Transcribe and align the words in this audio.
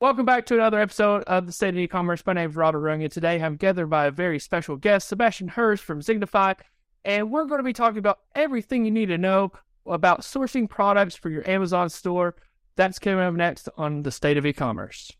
Welcome 0.00 0.24
back 0.24 0.46
to 0.46 0.54
another 0.54 0.80
episode 0.80 1.24
of 1.24 1.44
the 1.44 1.52
State 1.52 1.74
of 1.74 1.76
E-commerce. 1.76 2.24
My 2.24 2.32
name 2.32 2.48
is 2.48 2.56
Robert 2.56 2.80
Runga. 2.80 3.10
Today 3.10 3.38
I'm 3.42 3.56
gathered 3.56 3.88
by 3.88 4.06
a 4.06 4.10
very 4.10 4.38
special 4.38 4.78
guest, 4.78 5.08
Sebastian 5.08 5.48
Hertel 5.48 5.76
from 5.76 6.00
Zignify, 6.00 6.56
and 7.04 7.30
we're 7.30 7.44
going 7.44 7.58
to 7.58 7.64
be 7.64 7.74
talking 7.74 7.98
about 7.98 8.20
everything 8.34 8.86
you 8.86 8.90
need 8.90 9.10
to 9.10 9.18
know 9.18 9.52
about 9.84 10.22
sourcing 10.22 10.66
products 10.70 11.16
for 11.16 11.28
your 11.28 11.46
Amazon 11.46 11.90
store. 11.90 12.34
That's 12.76 12.98
coming 12.98 13.20
up 13.20 13.34
next 13.34 13.68
on 13.76 14.02
the 14.02 14.10
State 14.10 14.38
of 14.38 14.46
E-commerce. 14.46 15.12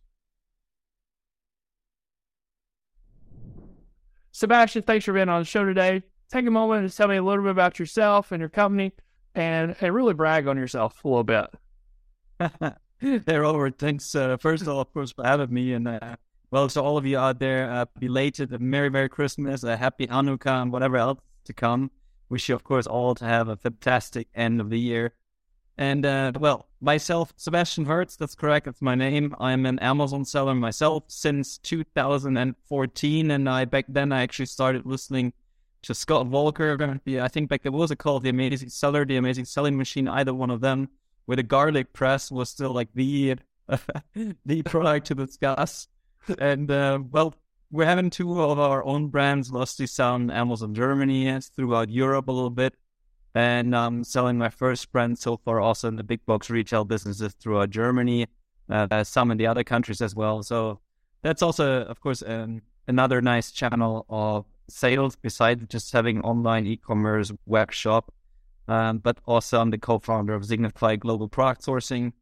Sebastian, 4.33 4.81
thanks 4.85 5.04
for 5.04 5.12
being 5.12 5.28
on 5.28 5.42
the 5.42 5.44
show 5.44 5.67
today. 5.67 6.04
Take 6.33 6.47
a 6.47 6.51
moment 6.51 6.90
to 6.90 6.97
tell 6.97 7.08
me 7.08 7.17
a 7.17 7.22
little 7.22 7.44
bit 7.44 7.51
about 7.51 7.78
yourself 7.78 8.33
and 8.33 8.40
your 8.40 8.49
company, 8.49 8.92
and 9.35 9.76
and 9.83 9.94
really 9.94 10.15
brag 10.15 10.47
on 10.47 10.56
yourself 10.56 11.04
a 11.04 11.08
little 11.08 11.22
bit. 11.22 11.51
hey, 13.26 13.37
Robert, 13.37 13.78
thanks 13.78 14.14
uh, 14.14 14.37
first 14.37 14.60
of 14.62 14.69
all, 14.69 14.80
of 14.80 14.92
course, 14.92 15.10
for 15.10 15.24
having 15.24 15.54
me. 15.54 15.72
And 15.72 15.88
uh, 15.88 16.16
well, 16.51 16.69
to 16.69 16.83
all 16.83 16.98
of 16.98 17.06
you 17.06 17.16
out 17.16 17.38
there, 17.38 17.70
uh, 17.70 17.87
belated, 17.98 18.61
Merry, 18.61 18.91
Merry 18.91 19.09
Christmas, 19.09 19.65
a 19.65 19.75
Happy 19.75 20.06
Hanukkah, 20.06 20.61
and 20.61 20.70
whatever 20.70 20.98
else 20.98 21.19
to 21.45 21.55
come. 21.55 21.91
Wish 22.28 22.51
you, 22.51 22.55
of 22.55 22.62
course, 22.62 22.87
all 22.87 23.15
to 23.15 23.25
have 23.25 23.48
a 23.48 23.56
fantastic 23.56 24.28
end 24.34 24.61
of 24.61 24.69
the 24.69 24.78
year. 24.78 25.15
And 25.78 26.05
uh, 26.05 26.33
well, 26.39 26.69
myself, 26.83 27.33
Sebastian 27.39 27.87
Hertel, 27.87 28.16
that's 28.19 28.34
correct, 28.34 28.66
that's 28.66 28.83
my 28.83 28.95
name. 28.95 29.34
I'm 29.41 29.64
an 29.64 29.78
Amazon 29.78 30.27
seller 30.27 30.55
myself 30.55 31.05
since 31.06 31.56
2014. 31.56 33.30
And 33.30 33.48
I 33.48 33.64
back 33.64 33.87
then 33.89 34.12
I 34.12 34.20
actually 34.20 34.47
started 34.47 34.84
listening 34.84 35.33
to 35.83 35.95
Scott 35.95 36.27
Voelker. 36.27 37.01
I 37.19 37.28
think 37.28 37.48
back 37.48 37.62
there 37.62 37.73
was 37.73 37.91
a 37.91 37.97
call, 37.97 38.20
The 38.20 38.28
Amazing 38.28 38.69
Seller, 38.69 39.06
The 39.06 39.17
Amazing 39.17 39.47
Selling 39.47 39.78
Machine, 39.78 40.06
either 40.06 40.34
one 40.34 40.51
of 40.51 40.61
them 40.61 40.91
where 41.30 41.37
the 41.37 41.45
garlic 41.45 41.93
press 41.93 42.29
was 42.29 42.48
still 42.48 42.73
like 42.73 42.89
the 42.93 43.37
the 44.45 44.62
product 44.65 45.07
to 45.07 45.15
discuss. 45.15 45.87
And 46.41 46.69
uh, 46.69 46.98
well, 47.09 47.37
we're 47.70 47.84
having 47.84 48.11
two 48.11 48.43
of 48.43 48.59
our 48.59 48.84
own 48.84 49.11
brands, 49.11 49.53
Lusty 49.53 49.86
Sound, 49.86 50.33
Amazon 50.33 50.75
Germany, 50.75 51.39
throughout 51.55 51.89
Europe 51.89 52.27
a 52.27 52.33
little 52.33 52.51
bit, 52.51 52.75
and 53.33 53.77
um, 53.77 54.03
selling 54.03 54.39
my 54.39 54.48
first 54.48 54.91
brand 54.91 55.20
so 55.20 55.36
far 55.36 55.61
also 55.61 55.86
in 55.86 55.95
the 55.95 56.03
big 56.03 56.27
box 56.27 56.51
retail 56.51 56.84
businesses 56.84 57.33
throughout 57.34 57.70
Germany, 57.70 58.27
uh, 58.69 59.05
some 59.05 59.31
in 59.31 59.39
the 59.39 59.47
other 59.47 59.62
countries 59.62 60.01
as 60.01 60.17
well. 60.17 60.42
So 60.42 60.81
that's 61.23 61.42
also, 61.42 61.84
of 61.84 62.01
course, 62.01 62.25
um, 62.27 62.62
another 62.89 63.23
nice 63.23 63.53
channel 63.53 64.05
of 64.08 64.47
sales 64.69 65.14
besides 65.14 65.64
just 65.69 65.92
having 65.92 66.23
online 66.23 66.67
e-commerce 66.67 67.31
web 67.47 67.70
shop 67.70 68.12
um, 68.71 68.99
but 68.99 69.19
also 69.27 69.61
I'm 69.61 69.71
the 69.71 69.79
co-founder 69.79 70.33
of 70.33 70.45
Zignify 70.45 70.99
Global 70.99 71.29
Product 71.29 71.67
Sourcing. 71.67 72.13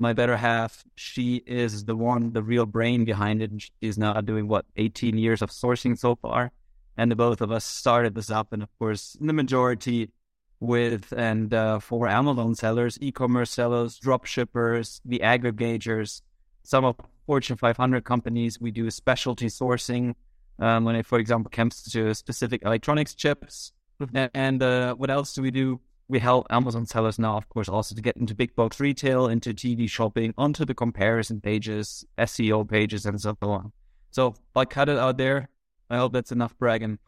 My 0.00 0.12
better 0.12 0.36
half, 0.36 0.84
she 0.96 1.36
is 1.46 1.84
the 1.84 1.94
one, 1.94 2.32
the 2.32 2.42
real 2.42 2.66
brain 2.66 3.04
behind 3.04 3.40
it. 3.40 3.52
She's 3.80 3.96
now 3.96 4.20
doing 4.20 4.48
what 4.48 4.66
18 4.74 5.16
years 5.16 5.42
of 5.42 5.50
sourcing 5.50 5.96
so 5.96 6.16
far, 6.16 6.50
and 6.96 7.08
the 7.08 7.14
both 7.14 7.40
of 7.40 7.52
us 7.52 7.64
started 7.64 8.16
this 8.16 8.30
up. 8.30 8.52
And 8.52 8.64
of 8.64 8.68
course, 8.80 9.16
the 9.20 9.32
majority 9.32 10.10
with 10.58 11.12
and 11.16 11.54
uh, 11.54 11.78
for 11.78 12.08
Amazon 12.08 12.56
sellers, 12.56 12.98
e-commerce 13.00 13.52
sellers, 13.52 13.96
drop 13.98 14.24
shippers, 14.24 15.00
the 15.04 15.20
aggregators, 15.20 16.22
some 16.64 16.84
of 16.84 16.96
Fortune 17.26 17.56
500 17.56 18.04
companies. 18.04 18.60
We 18.60 18.72
do 18.72 18.90
specialty 18.90 19.46
sourcing 19.46 20.16
um, 20.58 20.84
when 20.84 20.96
it, 20.96 21.06
for 21.06 21.20
example, 21.20 21.48
comes 21.48 21.80
to 21.92 22.12
specific 22.12 22.62
electronics 22.64 23.14
chips. 23.14 23.72
Mm-hmm. 24.00 24.26
And 24.34 24.62
uh, 24.64 24.94
what 24.96 25.10
else 25.10 25.32
do 25.32 25.42
we 25.42 25.52
do? 25.52 25.80
We 26.12 26.18
help 26.18 26.46
Amazon 26.50 26.84
sellers 26.84 27.18
now, 27.18 27.38
of 27.38 27.48
course, 27.48 27.70
also 27.70 27.94
to 27.94 28.02
get 28.02 28.18
into 28.18 28.34
big 28.34 28.54
box 28.54 28.78
retail, 28.78 29.28
into 29.28 29.54
TV 29.54 29.88
shopping, 29.88 30.34
onto 30.36 30.66
the 30.66 30.74
comparison 30.74 31.40
pages, 31.40 32.04
SEO 32.18 32.68
pages, 32.68 33.06
and 33.06 33.18
so 33.18 33.34
on. 33.40 33.72
So 34.10 34.34
I 34.54 34.66
cut 34.66 34.90
it 34.90 34.98
out 34.98 35.16
there. 35.16 35.48
I 35.88 35.96
hope 35.96 36.12
that's 36.12 36.30
enough 36.30 36.56
bragging. 36.58 36.98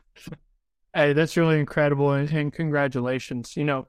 hey, 0.95 1.13
that's 1.13 1.37
really 1.37 1.61
incredible, 1.61 2.13
and, 2.13 2.31
and 2.31 2.51
congratulations. 2.51 3.57
You 3.59 3.65
know, 3.65 3.87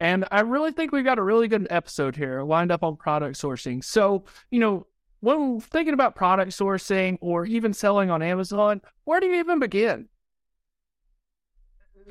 and 0.00 0.26
I 0.32 0.40
really 0.40 0.72
think 0.72 0.90
we've 0.90 1.04
got 1.04 1.18
a 1.18 1.22
really 1.22 1.46
good 1.46 1.68
episode 1.70 2.16
here 2.16 2.42
lined 2.42 2.72
up 2.72 2.82
on 2.82 2.96
product 2.96 3.38
sourcing. 3.38 3.82
So, 3.82 4.24
you 4.50 4.58
know, 4.58 4.88
when 5.20 5.60
thinking 5.60 5.94
about 5.94 6.16
product 6.16 6.50
sourcing 6.50 7.16
or 7.20 7.46
even 7.46 7.72
selling 7.72 8.10
on 8.10 8.22
Amazon, 8.22 8.80
where 9.04 9.20
do 9.20 9.26
you 9.28 9.36
even 9.36 9.60
begin? 9.60 10.08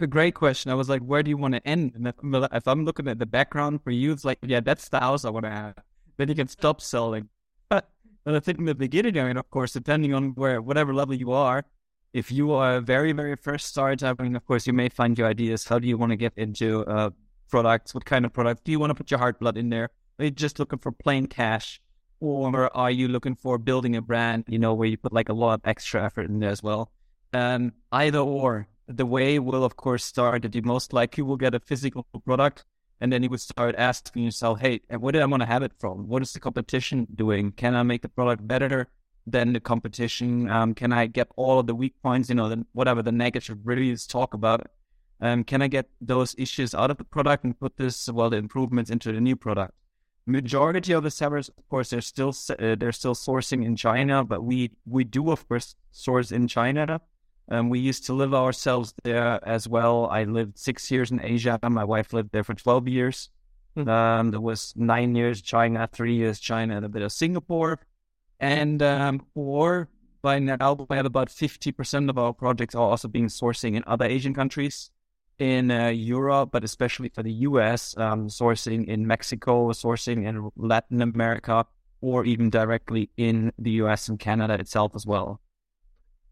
A 0.02 0.08
great 0.08 0.36
question. 0.36 0.72
I 0.72 0.76
was 0.76 0.90
like, 0.90 1.02
where 1.02 1.24
do 1.24 1.30
you 1.30 1.38
want 1.38 1.54
to 1.54 1.68
end? 1.68 1.94
And 1.96 2.08
if, 2.08 2.16
if 2.52 2.68
I'm 2.68 2.86
looking 2.86 3.08
at 3.08 3.20
the 3.20 3.26
background 3.26 3.84
for 3.84 3.92
you, 3.92 4.12
it's 4.12 4.26
like, 4.26 4.40
yeah, 4.42 4.60
that's 4.60 4.90
the 4.90 5.00
house 5.00 5.26
I 5.26 5.30
want 5.30 5.46
to 5.46 5.52
have. 5.52 5.76
Then 6.18 6.30
you 6.30 6.36
can 6.36 6.48
stop 6.48 6.82
selling. 6.82 7.30
But, 7.70 7.90
but 8.24 8.36
I 8.36 8.40
think 8.40 8.60
in 8.60 8.66
the 8.66 8.76
beginning, 8.76 9.20
I 9.20 9.26
mean, 9.26 9.38
of 9.38 9.50
course, 9.50 9.74
depending 9.74 10.14
on 10.14 10.30
where, 10.36 10.62
whatever 10.62 10.94
level 10.94 11.16
you 11.16 11.32
are, 11.32 11.66
if 12.14 12.32
you 12.32 12.52
are 12.54 12.78
a 12.78 12.82
very, 12.82 13.12
very 13.12 13.36
first 13.36 13.68
starter, 13.68 14.16
I 14.18 14.24
mean, 14.24 14.36
of 14.36 14.46
course, 14.46 14.66
you 14.66 14.74
may 14.74 14.90
find 14.90 15.18
your 15.18 15.28
ideas. 15.28 15.68
How 15.68 15.78
do 15.80 15.88
you 15.88 15.98
want 15.98 16.12
to 16.12 16.16
get 16.16 16.34
into 16.38 16.86
uh, 16.86 17.12
products? 17.50 17.94
What 17.94 18.06
kind 18.06 18.26
of 18.26 18.34
product? 18.34 18.64
Do 18.64 18.72
you 18.72 18.80
want 18.80 18.92
to 18.92 18.96
put 18.96 19.12
your 19.12 19.20
heart 19.20 19.40
blood 19.40 19.58
in 19.58 19.70
there? 19.70 19.90
Are 20.20 20.26
you 20.26 20.32
just 20.32 20.58
looking 20.60 20.80
for 20.80 20.92
plain 20.92 21.28
cash? 21.28 21.80
Or 22.20 22.76
are 22.76 22.90
you 22.90 23.08
looking 23.08 23.36
for 23.36 23.60
building 23.60 23.96
a 23.96 24.02
brand, 24.02 24.46
you 24.48 24.58
know, 24.58 24.74
where 24.74 24.88
you 24.88 24.98
put 24.98 25.14
like 25.14 25.30
a 25.30 25.34
lot 25.34 25.54
of 25.54 25.62
extra 25.66 26.04
effort 26.04 26.28
in 26.28 26.40
there 26.40 26.50
as 26.50 26.64
well? 26.64 26.92
Um, 27.34 27.74
either 27.92 28.18
or, 28.18 28.68
the 28.88 29.06
way 29.06 29.40
will, 29.40 29.64
of 29.64 29.76
course, 29.76 30.04
start 30.04 30.44
that 30.44 30.56
you 30.56 30.62
most 30.62 30.94
likely 30.94 31.24
will 31.24 31.38
get 31.38 31.54
a 31.54 31.60
physical 31.60 32.06
product. 32.26 32.66
And 33.00 33.14
then 33.14 33.22
you 33.22 33.30
would 33.30 33.42
start 33.42 33.76
asking 33.78 34.24
yourself, 34.24 34.60
hey, 34.60 34.82
where 34.98 35.12
did 35.12 35.22
I 35.22 35.26
want 35.26 35.42
to 35.42 35.48
have 35.48 35.62
it 35.62 35.74
from? 35.78 36.08
What 36.08 36.24
is 36.24 36.34
the 36.34 36.40
competition 36.40 37.06
doing? 37.14 37.52
Can 37.52 37.76
I 37.76 37.84
make 37.84 38.02
the 38.02 38.10
product 38.10 38.48
better 38.48 38.88
than 39.28 39.54
the 39.54 39.60
competition? 39.60 40.50
Um, 40.50 40.74
can 40.74 40.92
I 40.92 41.06
get 41.06 41.28
all 41.36 41.60
of 41.60 41.68
the 41.68 41.76
weak 41.76 41.94
points, 42.02 42.30
you 42.30 42.36
know, 42.36 42.50
the, 42.50 42.66
whatever 42.72 43.04
the 43.04 43.12
negative 43.12 43.60
reviews 43.64 44.08
talk 44.08 44.34
about? 44.34 44.68
Um, 45.20 45.44
can 45.44 45.62
I 45.62 45.68
get 45.68 45.90
those 46.00 46.34
issues 46.38 46.74
out 46.74 46.90
of 46.90 46.98
the 46.98 47.04
product 47.04 47.44
and 47.44 47.60
put 47.60 47.78
this, 47.78 48.10
well, 48.10 48.30
the 48.30 48.38
improvements 48.38 48.90
into 48.90 49.12
the 49.12 49.22
new 49.22 49.36
product? 49.36 49.74
Majority 50.26 50.92
of 50.94 51.04
the 51.04 51.12
sellers, 51.12 51.50
of 51.50 51.70
course, 51.70 51.90
they're 51.90 52.02
still 52.02 52.34
uh, 52.50 52.76
they're 52.76 52.92
still 52.92 53.16
sourcing 53.16 53.64
in 53.64 53.78
China, 53.78 54.26
but 54.26 54.44
we 54.44 54.72
we 54.86 55.06
do 55.06 55.32
of 55.32 55.48
course 55.48 55.76
source 55.92 56.34
in 56.34 56.50
China. 56.50 57.00
Um, 57.50 57.70
we 57.70 57.80
used 57.80 58.06
to 58.08 58.14
live 58.14 58.34
ourselves 58.34 58.94
there 59.04 59.40
as 59.48 59.68
well. 59.68 60.08
I 60.08 60.26
lived 60.26 60.58
six 60.58 60.92
years 60.92 61.12
in 61.12 61.22
Asia. 61.22 61.58
My 61.64 61.84
wife 61.84 62.12
lived 62.12 62.32
there 62.32 62.44
for 62.44 62.54
12 62.54 62.88
years. 62.88 63.30
Mm-hmm. 63.78 63.90
Um, 63.90 64.32
there 64.32 64.42
was 64.42 64.74
nine 64.76 65.16
years 65.16 65.42
China, 65.42 65.88
three 65.92 66.16
years 66.16 66.40
China, 66.40 66.76
and 66.76 66.86
a 66.86 66.90
bit 66.90 67.04
of 67.04 67.12
Singapore. 67.12 67.80
And 68.40 68.82
um, 68.82 69.26
or 69.34 69.88
by 70.22 70.40
now, 70.40 70.74
we 70.90 70.96
have 70.96 71.06
about 71.06 71.30
50% 71.30 72.10
of 72.10 72.18
our 72.18 72.34
projects 72.34 72.76
are 72.76 72.90
also 72.90 73.08
being 73.08 73.28
sourcing 73.28 73.76
in 73.76 73.84
other 73.88 74.06
Asian 74.06 74.34
countries, 74.34 74.92
in 75.40 75.72
uh, 75.72 75.88
Europe, 75.88 76.50
but 76.52 76.64
especially 76.64 77.10
for 77.10 77.24
the 77.24 77.32
US, 77.32 77.96
um, 77.98 78.28
sourcing 78.28 78.88
in 78.88 79.08
Mexico, 79.08 79.70
sourcing 79.70 80.26
in 80.26 80.50
Latin 80.58 81.02
America, 81.02 81.66
or 82.02 82.26
even 82.26 82.50
directly 82.50 83.10
in 83.16 83.54
the 83.58 83.72
US 83.84 84.10
and 84.10 84.20
Canada 84.20 84.56
itself 84.56 84.94
as 84.96 85.06
well 85.06 85.40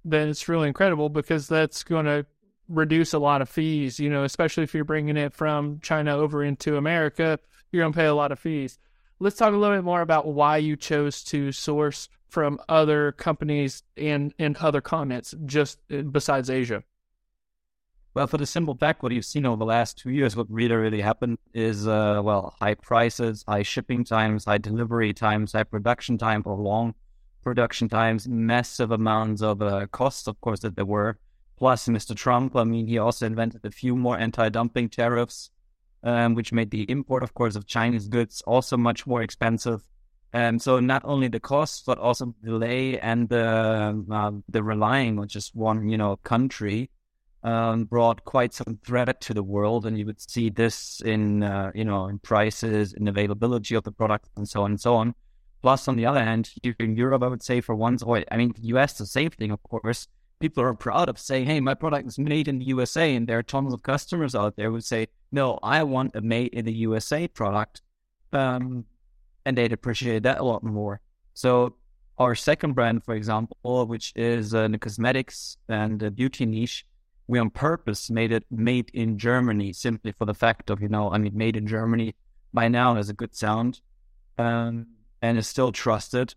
then 0.06 0.30
it's 0.30 0.48
really 0.48 0.68
incredible 0.68 1.10
because 1.10 1.48
that's 1.48 1.84
going 1.84 2.06
to 2.06 2.26
reduce 2.70 3.14
a 3.14 3.20
lot 3.20 3.42
of 3.42 3.50
fees, 3.50 4.00
you 4.00 4.10
know, 4.10 4.24
especially 4.24 4.64
if 4.64 4.74
you're 4.74 4.84
bringing 4.84 5.18
it 5.18 5.34
from 5.34 5.80
China 5.82 6.16
over 6.16 6.44
into 6.44 6.78
America, 6.78 7.40
you're 7.72 7.84
going 7.84 7.92
to 7.92 7.98
pay 7.98 8.06
a 8.06 8.14
lot 8.14 8.32
of 8.32 8.40
fees. 8.40 8.78
Let's 9.20 9.36
talk 9.36 9.54
a 9.54 9.58
little 9.58 9.76
bit 9.76 9.84
more 9.84 10.02
about 10.02 10.28
why 10.28 10.58
you 10.58 10.76
chose 10.76 11.24
to 11.26 11.52
source 11.52 12.08
from 12.28 12.60
other 12.70 13.14
companies 13.14 13.84
and, 13.98 14.34
in 14.38 14.56
other 14.60 14.82
continents, 14.82 15.34
just 15.46 15.80
uh, 15.92 16.02
besides 16.02 16.50
Asia. 16.50 16.84
Well, 18.14 18.28
for 18.28 18.38
the 18.38 18.46
simple 18.46 18.76
fact, 18.76 19.04
what 19.04 19.12
you've 19.12 19.26
seen 19.26 19.46
over 19.46 19.58
the 19.58 19.66
last 19.66 19.98
two 19.98 20.10
years, 20.10 20.36
what 20.36 20.50
really, 20.50 20.76
really 20.76 21.02
happened 21.02 21.38
is, 21.54 21.88
uh, 21.88 22.22
well, 22.24 22.56
high 22.60 22.76
prices, 22.76 23.44
high 23.48 23.64
shipping 23.64 24.04
times, 24.06 24.46
high 24.46 24.58
delivery 24.58 25.14
times, 25.14 25.52
high 25.54 25.64
production 25.64 26.18
time 26.18 26.44
for 26.44 26.56
long 26.56 26.94
production 27.46 27.88
times, 27.88 28.28
massive 28.28 28.92
amounts 28.92 29.42
of 29.42 29.62
uh, 29.62 29.86
costs, 29.92 30.28
of 30.28 30.42
course, 30.42 30.60
that 30.62 30.76
there 30.76 30.84
were. 30.84 31.18
Plus, 31.58 31.88
Mr. 31.88 32.14
Trump, 32.14 32.56
I 32.56 32.66
mean, 32.66 32.88
he 32.88 32.98
also 32.98 33.26
invented 33.26 33.64
a 33.64 33.72
few 33.72 33.96
more 33.96 34.18
anti 34.18 34.50
dumping 34.50 34.90
tariffs, 34.90 35.52
um, 36.04 36.34
which 36.34 36.52
made 36.52 36.72
the 36.72 36.84
import, 36.92 37.24
of 37.24 37.34
course, 37.36 37.56
of 37.56 37.66
Chinese 37.68 38.10
goods 38.10 38.42
also 38.46 38.76
much 38.76 39.08
more 39.08 39.22
expensive. 39.22 39.82
And 40.34 40.62
so, 40.62 40.82
not 40.82 41.04
only 41.06 41.30
the 41.30 41.40
costs, 41.40 41.84
but 41.86 41.98
also 41.98 42.34
delay 42.44 43.00
and 43.00 43.30
the, 43.30 44.04
uh, 44.12 44.32
the 44.50 44.64
relying 44.64 45.18
on 45.20 45.30
just 45.30 45.56
one, 45.56 45.88
you 45.88 45.98
know, 45.98 46.18
country 46.18 46.90
um, 47.44 47.86
brought 47.86 48.26
quite 48.26 48.54
some 48.54 48.80
threat 48.84 49.22
to 49.22 49.34
the 49.34 49.44
world. 49.44 49.86
And 49.86 49.98
you 49.98 50.06
would 50.08 50.20
see 50.20 50.50
this 50.50 51.00
in, 51.06 51.44
uh, 51.44 51.72
you 51.76 51.86
know, 51.86 52.08
in 52.08 52.20
prices, 52.20 52.94
in 52.94 53.08
availability 53.08 53.76
of 53.76 53.84
the 53.84 53.92
product, 53.94 54.30
and 54.36 54.50
so 54.50 54.64
on 54.64 54.72
and 54.72 54.82
so 54.82 54.96
on. 54.96 55.14
Plus, 55.66 55.88
on 55.88 55.96
the 55.96 56.06
other 56.06 56.24
hand, 56.24 56.52
in 56.78 56.96
Europe, 56.96 57.24
I 57.24 57.28
would 57.28 57.42
say 57.42 57.60
for 57.60 57.74
once, 57.74 58.04
or 58.04 58.24
I 58.32 58.38
mean, 58.38 58.54
the 58.56 58.68
US, 58.76 59.00
the 59.00 59.06
same 59.08 59.32
thing, 59.32 59.50
of 59.50 59.64
course. 59.64 60.08
People 60.40 60.62
are 60.62 60.76
proud 60.76 61.10
of 61.10 61.18
saying, 61.18 61.48
hey, 61.48 61.60
my 61.60 61.74
product 61.74 62.08
is 62.08 62.20
made 62.20 62.48
in 62.48 62.60
the 62.60 62.66
USA. 62.66 63.16
And 63.16 63.26
there 63.26 63.40
are 63.40 63.42
tons 63.42 63.74
of 63.74 63.82
customers 63.82 64.36
out 64.36 64.58
there 64.58 64.70
who 64.70 64.80
say, 64.80 65.08
no, 65.32 65.58
I 65.64 65.82
want 65.82 66.16
a 66.16 66.22
made 66.22 66.54
in 66.54 66.66
the 66.66 66.74
USA 66.74 67.28
product. 67.28 67.82
Um, 68.32 68.86
and 69.44 69.58
they'd 69.58 69.74
appreciate 69.74 70.22
that 70.22 70.38
a 70.38 70.44
lot 70.44 70.62
more. 70.62 71.02
So 71.34 71.78
our 72.20 72.36
second 72.36 72.74
brand, 72.74 73.04
for 73.04 73.16
example, 73.16 73.88
which 73.88 74.14
is 74.16 74.54
uh, 74.54 74.68
the 74.68 74.78
cosmetics 74.78 75.58
and 75.68 76.00
the 76.00 76.12
beauty 76.12 76.46
niche, 76.46 76.86
we 77.26 77.40
on 77.40 77.50
purpose 77.50 78.12
made 78.12 78.32
it 78.32 78.46
made 78.52 78.92
in 78.94 79.18
Germany 79.18 79.74
simply 79.74 80.12
for 80.12 80.26
the 80.26 80.36
fact 80.36 80.70
of, 80.70 80.80
you 80.80 80.90
know, 80.90 81.10
I 81.10 81.18
mean, 81.18 81.36
made 81.36 81.58
in 81.58 81.66
Germany 81.66 82.14
by 82.54 82.68
now 82.68 82.94
has 82.94 83.10
a 83.10 83.14
good 83.14 83.34
sound 83.34 83.82
um, 84.38 84.86
and 85.26 85.38
is 85.40 85.48
still 85.48 85.72
trusted. 85.72 86.36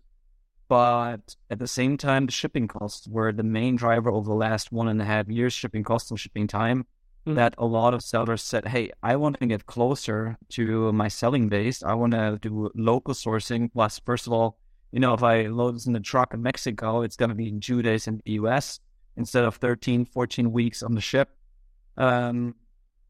But 0.67 1.35
at 1.49 1.59
the 1.59 1.67
same 1.67 1.97
time, 1.97 2.25
the 2.25 2.31
shipping 2.31 2.67
costs 2.67 3.07
were 3.07 3.31
the 3.31 3.43
main 3.43 3.75
driver 3.75 4.09
over 4.09 4.27
the 4.27 4.35
last 4.35 4.71
one 4.71 4.87
and 4.87 5.01
a 5.01 5.05
half 5.05 5.27
years, 5.27 5.53
shipping 5.53 5.83
costs 5.83 6.09
and 6.11 6.19
shipping 6.19 6.47
time. 6.47 6.85
Mm-hmm. 7.25 7.35
That 7.35 7.55
a 7.57 7.65
lot 7.65 7.93
of 7.93 8.01
sellers 8.01 8.41
said, 8.41 8.67
Hey, 8.67 8.91
I 9.03 9.15
want 9.15 9.39
to 9.39 9.45
get 9.45 9.65
closer 9.65 10.37
to 10.49 10.91
my 10.91 11.07
selling 11.07 11.49
base. 11.49 11.83
I 11.83 11.93
want 11.93 12.13
to 12.13 12.39
do 12.41 12.71
local 12.75 13.13
sourcing. 13.13 13.71
Plus, 13.71 13.99
first 14.05 14.25
of 14.25 14.33
all, 14.33 14.57
you 14.91 14.99
know, 14.99 15.13
if 15.13 15.23
I 15.23 15.47
load 15.47 15.75
this 15.75 15.85
in 15.85 15.93
the 15.93 15.99
truck 15.99 16.33
in 16.33 16.41
Mexico, 16.41 17.01
it's 17.01 17.15
going 17.15 17.29
to 17.29 17.35
be 17.35 17.49
in 17.49 17.59
two 17.59 17.81
days 17.81 18.07
in 18.07 18.21
the 18.25 18.31
US 18.33 18.79
instead 19.17 19.43
of 19.43 19.55
13, 19.55 20.05
14 20.05 20.51
weeks 20.51 20.81
on 20.81 20.95
the 20.95 21.01
ship. 21.01 21.29
Um, 21.97 22.55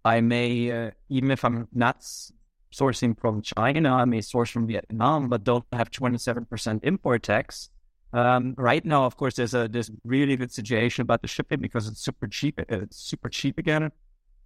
I 0.04 0.22
may, 0.22 0.72
uh, 0.72 0.92
even 1.10 1.30
if 1.30 1.46
I'm 1.46 1.68
not 1.74 2.06
sourcing 2.74 3.20
from 3.20 3.42
China, 3.42 4.06
may 4.06 4.22
source 4.22 4.50
from 4.50 4.68
Vietnam, 4.68 5.30
but 5.30 5.44
don't 5.44 5.66
have 5.74 5.90
27% 5.90 6.80
import 6.84 7.24
tax. 7.24 7.70
Um, 8.12 8.56
right 8.58 8.84
now, 8.84 9.06
of 9.06 9.18
course, 9.18 9.36
there's 9.36 9.54
a 9.54 9.68
there's 9.68 9.92
really 10.04 10.36
good 10.36 10.52
situation 10.52 11.04
about 11.04 11.22
the 11.22 11.28
shipping 11.28 11.60
because 11.60 11.88
it's 11.88 12.02
super 12.02 12.28
cheap. 12.28 12.60
It's 12.68 12.98
super 12.98 13.30
cheap 13.30 13.58
again. 13.60 13.92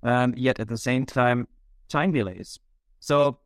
Um, 0.04 0.34
yet 0.36 0.60
at 0.60 0.68
the 0.68 0.78
same 0.78 1.06
time, 1.06 1.48
time 1.88 2.12
delays. 2.12 2.60
So 3.00 3.40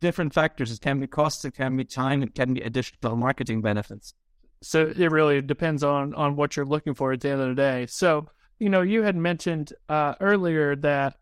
different 0.00 0.32
factors. 0.34 0.70
It 0.70 0.80
can 0.80 1.00
be 1.00 1.08
cost, 1.08 1.44
it 1.44 1.54
can 1.54 1.76
be 1.76 1.84
time, 1.84 2.22
it 2.22 2.34
can 2.34 2.54
be 2.54 2.60
additional 2.60 3.16
marketing 3.16 3.60
benefits. 3.60 4.14
So 4.62 4.92
it 4.96 5.10
really 5.10 5.42
depends 5.42 5.82
on 5.82 6.14
on 6.14 6.36
what 6.36 6.56
you're 6.56 6.66
looking 6.66 6.94
for 6.94 7.12
at 7.12 7.20
the 7.20 7.30
end 7.30 7.40
of 7.40 7.48
the 7.48 7.54
day. 7.54 7.86
So 7.86 8.28
you 8.60 8.68
know, 8.68 8.82
you 8.82 9.02
had 9.02 9.16
mentioned 9.16 9.72
uh, 9.88 10.14
earlier 10.20 10.76
that 10.76 11.16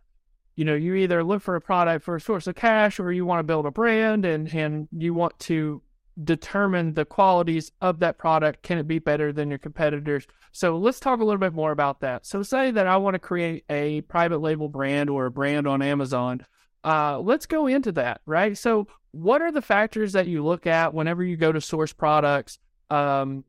you 0.59 0.65
know 0.65 0.75
you 0.75 0.95
either 0.95 1.23
look 1.23 1.41
for 1.41 1.55
a 1.55 1.61
product 1.61 2.05
for 2.05 2.17
a 2.17 2.21
source 2.21 2.47
of 2.47 2.55
cash 2.55 2.99
or 2.99 3.13
you 3.13 3.25
want 3.25 3.39
to 3.39 3.45
build 3.45 3.65
a 3.67 3.71
brand 3.71 4.25
and 4.25 4.53
and 4.55 4.89
you 4.93 5.15
want 5.15 5.39
to 5.39 5.81
determine 6.25 6.95
the 6.95 7.05
qualities 7.05 7.71
of 7.81 8.01
that 8.01 8.19
product 8.19 8.63
can 8.63 8.77
it 8.77 8.89
be 8.89 8.99
better 8.99 9.33
than 9.33 9.49
your 9.49 9.59
competitors 9.59 10.27
so 10.51 10.77
let's 10.77 10.99
talk 10.99 11.21
a 11.21 11.25
little 11.25 11.39
bit 11.39 11.53
more 11.53 11.71
about 11.71 12.01
that 12.01 12.27
so 12.27 12.43
say 12.43 12.73
that 12.73 12.89
i 12.89 12.97
want 12.97 13.15
to 13.15 13.21
create 13.21 13.65
a 13.71 14.01
private 14.03 14.41
label 14.41 14.69
brand 14.69 15.09
or 15.09 15.27
a 15.27 15.31
brand 15.31 15.67
on 15.67 15.81
amazon 15.81 16.45
uh, 16.85 17.19
let's 17.19 17.47
go 17.47 17.67
into 17.67 17.93
that, 17.93 18.21
right? 18.27 18.57
So, 18.57 18.87
what 19.11 19.43
are 19.43 19.51
the 19.51 19.63
factors 19.63 20.13
that 20.13 20.27
you 20.27 20.45
look 20.45 20.67
at 20.67 20.95
whenever 20.95 21.25
you 21.25 21.37
go 21.37 21.51
to 21.51 21.61
source 21.61 21.93
products 21.93 22.59
um, 22.91 23.45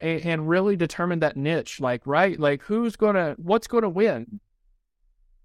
and, 0.00 0.20
and 0.20 0.48
really 0.48 0.76
determine 0.76 1.20
that 1.20 1.36
niche? 1.36 1.80
Like, 1.80 2.06
right? 2.06 2.38
Like, 2.38 2.62
who's 2.62 2.96
gonna, 2.96 3.34
what's 3.38 3.66
gonna 3.66 3.88
win? 3.88 4.40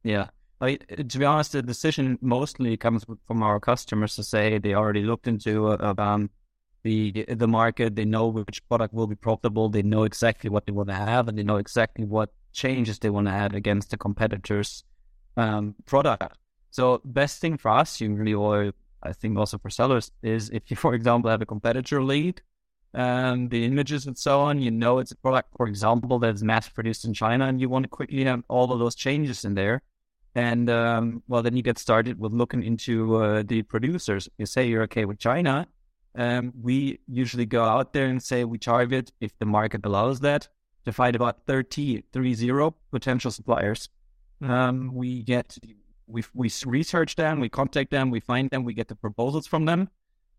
Yeah. 0.03 0.27
To 0.61 1.17
be 1.17 1.25
honest, 1.25 1.53
the 1.53 1.63
decision 1.63 2.19
mostly 2.21 2.77
comes 2.77 3.03
from 3.25 3.41
our 3.41 3.59
customers 3.59 4.15
to 4.15 4.23
say 4.23 4.59
they 4.59 4.75
already 4.75 5.01
looked 5.01 5.27
into 5.27 5.69
uh, 5.69 5.95
um, 5.97 6.29
the 6.83 7.25
the 7.27 7.47
market. 7.47 7.95
They 7.95 8.05
know 8.05 8.27
which 8.27 8.67
product 8.67 8.93
will 8.93 9.07
be 9.07 9.15
profitable. 9.15 9.69
They 9.69 9.81
know 9.81 10.03
exactly 10.03 10.49
what 10.51 10.67
they 10.67 10.71
want 10.71 10.89
to 10.89 10.95
have, 10.95 11.27
and 11.27 11.37
they 11.37 11.43
know 11.43 11.57
exactly 11.57 12.05
what 12.05 12.29
changes 12.53 12.99
they 12.99 13.09
want 13.09 13.27
to 13.27 13.33
add 13.33 13.55
against 13.55 13.89
the 13.89 13.97
competitors' 13.97 14.83
um, 15.35 15.73
product. 15.85 16.37
So 16.69 17.01
best 17.05 17.41
thing 17.41 17.57
for 17.57 17.71
us 17.71 17.99
usually, 17.99 18.33
or 18.33 18.71
I 19.01 19.13
think 19.13 19.37
also 19.37 19.57
for 19.57 19.69
sellers, 19.69 20.11
is 20.21 20.49
if 20.51 20.69
you, 20.69 20.75
for 20.85 20.93
example, 20.93 21.31
have 21.31 21.41
a 21.41 21.45
competitor 21.45 22.03
lead 22.03 22.41
and 22.93 23.49
the 23.49 23.65
images 23.65 24.05
and 24.05 24.17
so 24.17 24.41
on, 24.41 24.59
you 24.59 24.69
know 24.69 24.99
it's 24.99 25.11
a 25.11 25.15
product, 25.15 25.49
for 25.55 25.67
example, 25.67 26.19
that's 26.19 26.43
mass 26.43 26.67
produced 26.69 27.05
in 27.05 27.13
China, 27.13 27.45
and 27.47 27.61
you 27.61 27.69
want 27.69 27.83
to 27.83 27.89
quickly 27.89 28.25
have 28.25 28.43
all 28.47 28.71
of 28.71 28.79
those 28.79 28.95
changes 28.95 29.45
in 29.45 29.55
there. 29.55 29.81
And 30.35 30.69
um, 30.69 31.23
well, 31.27 31.43
then 31.43 31.57
you 31.57 31.63
get 31.63 31.77
started 31.77 32.19
with 32.19 32.31
looking 32.31 32.63
into 32.63 33.15
uh, 33.17 33.43
the 33.45 33.63
producers. 33.63 34.29
You 34.37 34.45
say 34.45 34.67
you're 34.67 34.83
okay 34.83 35.05
with 35.05 35.19
China. 35.19 35.67
Um, 36.15 36.53
we 36.61 36.99
usually 37.07 37.45
go 37.45 37.63
out 37.63 37.93
there 37.93 38.05
and 38.05 38.21
say 38.21 38.43
we 38.43 38.57
target, 38.57 39.11
if 39.19 39.37
the 39.39 39.45
market 39.45 39.85
allows 39.85 40.21
that, 40.21 40.47
to 40.85 40.91
find 40.91 41.15
about 41.15 41.45
30, 41.47 42.03
30 42.11 42.71
potential 42.91 43.31
suppliers. 43.31 43.89
Um, 44.41 44.93
we 44.93 45.21
get 45.21 45.57
we 46.07 46.23
we 46.33 46.51
research 46.65 47.15
them, 47.15 47.39
we 47.39 47.49
contact 47.49 47.91
them, 47.91 48.09
we 48.09 48.19
find 48.19 48.49
them, 48.49 48.63
we 48.63 48.73
get 48.73 48.87
the 48.87 48.95
proposals 48.95 49.47
from 49.47 49.65
them. 49.65 49.89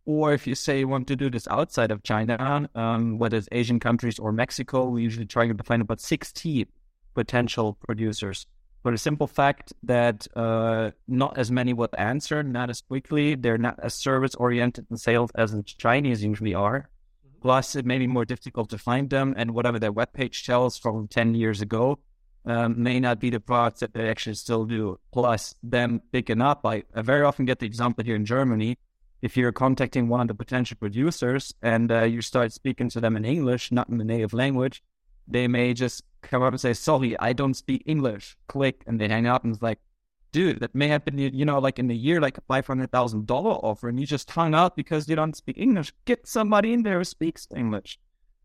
Or 0.04 0.32
if 0.32 0.46
you 0.46 0.56
say 0.56 0.80
you 0.80 0.88
want 0.88 1.06
to 1.08 1.16
do 1.16 1.30
this 1.30 1.46
outside 1.48 1.92
of 1.92 2.02
China, 2.02 2.68
um, 2.74 3.18
whether 3.18 3.36
it's 3.36 3.48
Asian 3.52 3.78
countries 3.78 4.18
or 4.18 4.32
Mexico, 4.32 4.88
we 4.88 5.02
usually 5.02 5.26
try 5.26 5.46
to 5.46 5.64
find 5.64 5.80
about 5.80 6.00
60 6.00 6.66
potential 7.14 7.78
producers. 7.86 8.46
For 8.82 8.90
the 8.90 8.98
simple 8.98 9.28
fact 9.28 9.72
that 9.84 10.26
uh, 10.34 10.90
not 11.06 11.38
as 11.38 11.52
many 11.52 11.72
would 11.72 11.94
answer, 11.96 12.42
not 12.42 12.68
as 12.68 12.80
quickly. 12.80 13.36
They're 13.36 13.58
not 13.58 13.78
as 13.80 13.94
service 13.94 14.34
oriented 14.34 14.86
in 14.90 14.96
sales 14.96 15.30
as 15.36 15.52
the 15.52 15.62
Chinese 15.62 16.24
usually 16.24 16.54
are. 16.54 16.90
Mm-hmm. 17.24 17.42
Plus, 17.42 17.76
it 17.76 17.86
may 17.86 17.98
be 17.98 18.08
more 18.08 18.24
difficult 18.24 18.70
to 18.70 18.78
find 18.78 19.08
them. 19.08 19.34
And 19.36 19.52
whatever 19.52 19.78
their 19.78 19.92
webpage 19.92 20.44
tells 20.44 20.78
from 20.78 21.06
10 21.06 21.36
years 21.36 21.60
ago, 21.60 22.00
um, 22.44 22.82
may 22.82 22.98
not 22.98 23.20
be 23.20 23.30
the 23.30 23.38
products 23.38 23.80
that 23.80 23.94
they 23.94 24.08
actually 24.08 24.34
still 24.34 24.64
do. 24.64 24.98
Plus, 25.12 25.54
them 25.62 26.02
picking 26.10 26.42
up. 26.42 26.66
I, 26.66 26.82
I, 26.92 27.02
very 27.02 27.22
often 27.22 27.44
get 27.44 27.60
the 27.60 27.66
example 27.66 28.04
here 28.04 28.16
in 28.16 28.24
Germany. 28.24 28.78
If 29.20 29.36
you're 29.36 29.52
contacting 29.52 30.08
one 30.08 30.22
of 30.22 30.26
the 30.26 30.34
potential 30.34 30.76
producers 30.80 31.54
and 31.62 31.92
uh, 31.92 32.02
you 32.02 32.20
start 32.20 32.52
speaking 32.52 32.88
to 32.90 33.00
them 33.00 33.16
in 33.16 33.24
English, 33.24 33.70
not 33.70 33.88
in 33.88 33.98
the 33.98 34.04
native 34.04 34.32
language, 34.32 34.82
they 35.28 35.46
may 35.46 35.72
just 35.72 36.02
come 36.22 36.42
up 36.42 36.52
and 36.52 36.60
say, 36.60 36.72
"Sorry, 36.72 37.18
I 37.18 37.32
don't 37.32 37.54
speak 37.54 37.82
English." 37.86 38.36
Click, 38.48 38.82
and 38.86 39.00
they 39.00 39.08
hang 39.08 39.26
up, 39.26 39.44
and 39.44 39.52
it's 39.52 39.62
like, 39.62 39.80
"Dude, 40.32 40.60
that 40.60 40.74
may 40.74 40.88
have 40.88 41.04
been 41.04 41.18
you 41.18 41.44
know 41.44 41.58
like 41.58 41.78
in 41.78 41.90
a 41.90 41.94
year 41.94 42.20
like 42.20 42.38
a 42.38 42.42
five 42.42 42.66
hundred 42.66 42.90
thousand 42.92 43.26
dollar 43.26 43.52
offer, 43.52 43.88
and 43.88 43.98
you 44.00 44.06
just 44.06 44.30
hung 44.30 44.54
out 44.54 44.76
because 44.76 45.08
you 45.08 45.16
don't 45.16 45.36
speak 45.36 45.58
English. 45.58 45.92
Get 46.04 46.26
somebody 46.26 46.72
in 46.72 46.82
there 46.82 46.98
who 46.98 47.04
speaks 47.04 47.46
English." 47.54 47.98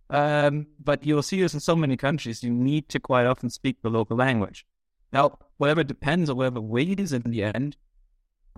Um, 0.09 0.67
but 0.79 1.05
you'll 1.05 1.23
see 1.23 1.41
this 1.41 1.53
in 1.53 1.59
so 1.59 1.75
many 1.75 1.97
countries. 1.97 2.43
You 2.43 2.51
need 2.51 2.87
to 2.89 2.99
quite 2.99 3.25
often 3.25 3.49
speak 3.49 3.81
the 3.81 3.89
local 3.89 4.15
language. 4.15 4.65
Now, 5.11 5.39
whatever 5.57 5.83
depends 5.83 6.29
on 6.29 6.37
whatever 6.37 6.61
way 6.61 6.83
it 6.83 6.99
is 6.99 7.13
in 7.13 7.23
the 7.23 7.43
end 7.43 7.75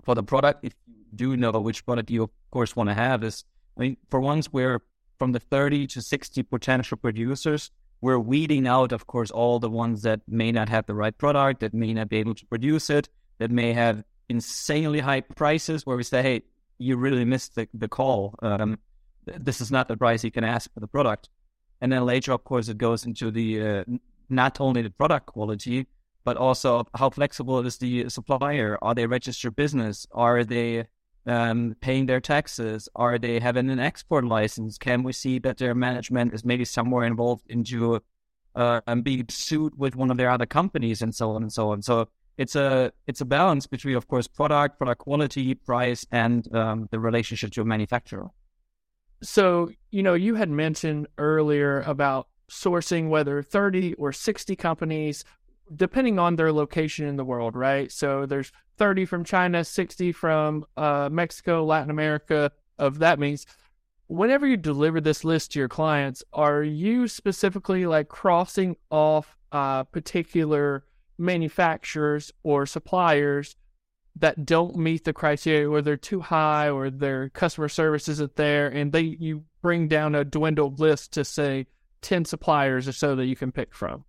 for 0.04 0.14
the 0.14 0.22
product, 0.22 0.64
if 0.64 0.74
you 0.86 0.94
do 1.14 1.36
know 1.36 1.52
which 1.52 1.84
product 1.84 2.10
you, 2.10 2.22
of 2.24 2.30
course, 2.50 2.76
want 2.76 2.88
to 2.88 2.94
have, 2.94 3.24
is 3.24 3.44
I 3.76 3.80
mean, 3.80 3.96
for 4.08 4.20
once, 4.20 4.52
we're 4.52 4.80
from 5.18 5.32
the 5.32 5.40
30 5.40 5.86
to 5.88 6.02
60 6.02 6.42
potential 6.44 6.96
producers, 6.96 7.70
we're 8.00 8.18
weeding 8.18 8.66
out, 8.66 8.92
of 8.92 9.06
course, 9.06 9.30
all 9.30 9.58
the 9.58 9.70
ones 9.70 10.02
that 10.02 10.20
may 10.26 10.52
not 10.52 10.68
have 10.68 10.86
the 10.86 10.94
right 10.94 11.16
product, 11.16 11.60
that 11.60 11.74
may 11.74 11.92
not 11.92 12.08
be 12.08 12.16
able 12.16 12.34
to 12.34 12.46
produce 12.46 12.90
it, 12.90 13.08
that 13.38 13.50
may 13.50 13.72
have 13.72 14.04
insanely 14.28 15.00
high 15.00 15.20
prices 15.20 15.84
where 15.84 15.96
we 15.96 16.02
say, 16.02 16.22
hey, 16.22 16.42
you 16.78 16.96
really 16.96 17.24
missed 17.24 17.54
the, 17.56 17.68
the 17.74 17.88
call. 17.88 18.34
Um, 18.42 18.78
this 19.26 19.60
is 19.60 19.70
not 19.70 19.88
the 19.88 19.96
price 19.96 20.24
you 20.24 20.30
can 20.30 20.44
ask 20.44 20.72
for 20.72 20.80
the 20.80 20.86
product. 20.86 21.28
And 21.80 21.92
then 21.92 22.04
later, 22.04 22.32
of 22.32 22.44
course, 22.44 22.68
it 22.68 22.78
goes 22.78 23.04
into 23.04 23.30
the 23.30 23.62
uh, 23.62 23.84
not 24.28 24.60
only 24.60 24.82
the 24.82 24.90
product 24.90 25.26
quality, 25.26 25.86
but 26.24 26.36
also 26.36 26.86
how 26.94 27.10
flexible 27.10 27.64
is 27.66 27.78
the 27.78 28.08
supplier? 28.08 28.78
Are 28.82 28.94
they 28.94 29.06
registered 29.06 29.56
business? 29.56 30.06
Are 30.12 30.44
they 30.44 30.86
um, 31.26 31.76
paying 31.80 32.06
their 32.06 32.20
taxes? 32.20 32.88
Are 32.94 33.18
they 33.18 33.40
having 33.40 33.70
an 33.70 33.78
export 33.78 34.24
license? 34.24 34.78
Can 34.78 35.02
we 35.02 35.12
see 35.12 35.38
that 35.40 35.58
their 35.58 35.74
management 35.74 36.34
is 36.34 36.44
maybe 36.44 36.64
somewhere 36.64 37.04
involved 37.04 37.44
into 37.48 38.02
uh, 38.54 38.80
and 38.86 39.04
being 39.04 39.26
sued 39.28 39.78
with 39.78 39.94
one 39.94 40.10
of 40.10 40.16
their 40.16 40.30
other 40.30 40.46
companies 40.46 41.02
and 41.02 41.14
so 41.14 41.32
on 41.32 41.42
and 41.42 41.52
so 41.52 41.70
on? 41.70 41.82
So 41.82 42.08
it's 42.38 42.56
a 42.56 42.92
it's 43.06 43.20
a 43.20 43.26
balance 43.26 43.66
between, 43.66 43.96
of 43.96 44.08
course, 44.08 44.26
product, 44.26 44.78
product 44.78 45.00
quality, 45.00 45.54
price, 45.54 46.06
and 46.10 46.52
um, 46.54 46.88
the 46.90 46.98
relationship 46.98 47.50
to 47.52 47.60
a 47.60 47.64
manufacturer. 47.64 48.28
So, 49.22 49.70
you 49.90 50.02
know, 50.02 50.14
you 50.14 50.36
had 50.36 50.48
mentioned 50.48 51.06
earlier 51.18 51.82
about 51.82 52.28
sourcing 52.50 53.10
whether 53.10 53.42
30 53.42 53.94
or 53.94 54.12
60 54.12 54.56
companies, 54.56 55.24
depending 55.74 56.18
on 56.18 56.36
their 56.36 56.52
location 56.52 57.06
in 57.06 57.16
the 57.16 57.24
world, 57.24 57.54
right? 57.54 57.90
So 57.92 58.26
there's 58.26 58.52
30 58.78 59.04
from 59.06 59.24
China, 59.24 59.64
60 59.64 60.12
from 60.12 60.64
uh, 60.76 61.08
Mexico, 61.10 61.64
Latin 61.64 61.90
America. 61.90 62.52
Of 62.78 62.98
that 63.00 63.18
means, 63.18 63.46
whenever 64.06 64.46
you 64.46 64.56
deliver 64.56 65.00
this 65.00 65.24
list 65.24 65.52
to 65.52 65.58
your 65.58 65.68
clients, 65.68 66.24
are 66.32 66.62
you 66.62 67.06
specifically 67.08 67.86
like 67.86 68.08
crossing 68.08 68.76
off 68.90 69.36
uh, 69.52 69.84
particular 69.84 70.84
manufacturers 71.18 72.32
or 72.42 72.66
suppliers 72.66 73.56
that 74.16 74.44
don't 74.44 74.76
meet 74.76 75.04
the 75.04 75.12
criteria 75.12 75.68
or 75.68 75.82
they're 75.82 75.96
too 75.96 76.20
high 76.20 76.68
or 76.68 76.90
their 76.90 77.28
customer 77.30 77.68
service 77.68 78.08
isn't 78.08 78.36
there 78.36 78.68
and 78.68 78.92
they 78.92 79.02
you 79.02 79.44
bring 79.62 79.86
down 79.86 80.14
a 80.14 80.24
dwindled 80.24 80.80
list 80.80 81.12
to 81.12 81.24
say 81.24 81.66
10 82.02 82.24
suppliers 82.24 82.88
or 82.88 82.92
so 82.92 83.14
that 83.14 83.26
you 83.26 83.36
can 83.36 83.52
pick 83.52 83.74
from 83.74 84.04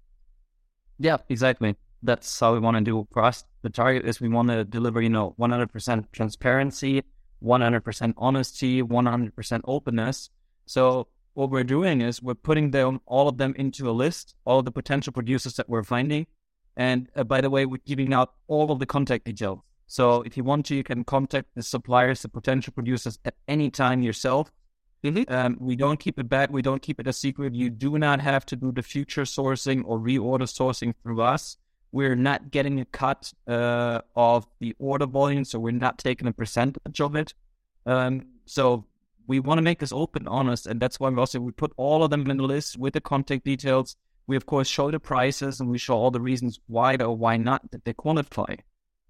yeah 1.02 1.18
exactly 1.30 1.76
that's 2.04 2.40
how 2.40 2.54
we 2.54 2.60
want 2.60 2.78
to 2.78 2.82
do 2.82 3.08
for 3.12 3.24
us 3.24 3.44
the 3.62 3.70
target 3.70 4.06
is 4.06 4.20
we 4.20 4.30
want 4.30 4.50
to 4.50 4.64
deliver 4.64 5.02
you 5.02 5.10
know 5.10 5.36
100% 5.40 6.06
transparency 6.12 7.04
100% 7.44 8.14
honesty 8.18 8.82
100% 8.82 9.62
openness 9.66 10.30
so 10.66 11.08
what 11.34 11.50
we're 11.50 11.64
doing 11.64 12.02
is 12.02 12.22
we're 12.22 12.34
putting 12.34 12.72
them 12.72 13.02
all 13.06 13.28
of 13.28 13.38
them 13.38 13.54
into 13.58 13.90
a 13.90 13.92
list, 13.92 14.36
all 14.46 14.60
of 14.60 14.66
the 14.66 14.72
potential 14.72 15.14
producers 15.14 15.56
that 15.56 15.70
we're 15.70 15.84
finding. 15.84 16.28
And 16.76 17.10
uh, 17.16 17.24
by 17.24 17.42
the 17.42 17.50
way, 17.50 17.66
we're 17.66 17.82
giving 17.86 18.14
out 18.14 18.34
all 18.48 18.72
of 18.72 18.80
the 18.80 18.86
contact 18.86 19.26
details. 19.26 19.60
So 19.88 20.22
if 20.22 20.38
you 20.38 20.44
want 20.44 20.66
to, 20.68 20.76
you 20.76 20.84
can 20.84 21.04
contact 21.04 21.50
the 21.56 21.64
suppliers, 21.64 22.22
the 22.22 22.30
potential 22.30 22.74
producers 22.74 23.20
at 23.26 23.36
any 23.48 23.70
time 23.70 24.02
yourself. 24.02 24.52
Mm-hmm. 25.04 25.34
Um, 25.34 25.58
we 25.60 25.76
don't 25.76 26.00
keep 26.00 26.20
it 26.20 26.30
back. 26.30 26.52
We 26.52 26.62
don't 26.62 26.82
keep 26.82 27.00
it 27.00 27.08
a 27.08 27.14
secret. 27.14 27.56
You 27.56 27.70
do 27.70 27.98
not 27.98 28.22
have 28.22 28.46
to 28.48 28.56
do 28.56 28.72
the 28.72 28.84
future 28.84 29.24
sourcing 29.24 29.84
or 29.86 30.00
reorder 30.00 30.44
sourcing 30.44 30.94
through 31.02 31.22
us. 31.22 31.58
We're 31.92 32.16
not 32.16 32.52
getting 32.52 32.80
a 32.80 32.86
cut 32.86 33.34
uh, 33.48 34.02
of 34.16 34.48
the 34.60 34.76
order 34.80 35.08
volume, 35.08 35.44
so 35.44 35.60
we're 35.60 35.72
not 35.72 35.98
taking 35.98 36.28
a 36.28 36.32
percentage 36.32 37.02
of 37.02 37.16
it. 37.16 37.34
Um, 37.86 38.28
so 38.46 38.86
we 39.28 39.40
want 39.40 39.58
to 39.58 39.64
make 39.64 39.80
this 39.80 39.92
open, 39.92 40.28
honest, 40.28 40.68
and 40.68 40.80
that's 40.80 41.00
why 41.00 41.10
we 41.10 41.18
also 41.18 41.40
we 41.40 41.52
put 41.52 41.74
all 41.78 42.04
of 42.04 42.12
them 42.12 42.30
in 42.30 42.38
the 42.38 42.44
list 42.44 42.78
with 42.78 42.94
the 42.94 43.02
contact 43.02 43.44
details. 43.44 43.96
We 44.28 44.36
of 44.38 44.46
course 44.46 44.68
show 44.68 44.92
the 44.92 45.00
prices 45.00 45.60
and 45.60 45.70
we 45.70 45.80
show 45.80 45.96
all 45.96 46.12
the 46.12 46.22
reasons 46.22 46.60
why 46.68 46.96
or 46.96 47.18
why 47.18 47.38
not 47.38 47.72
that 47.72 47.84
they 47.86 47.94
qualify. 47.94 48.56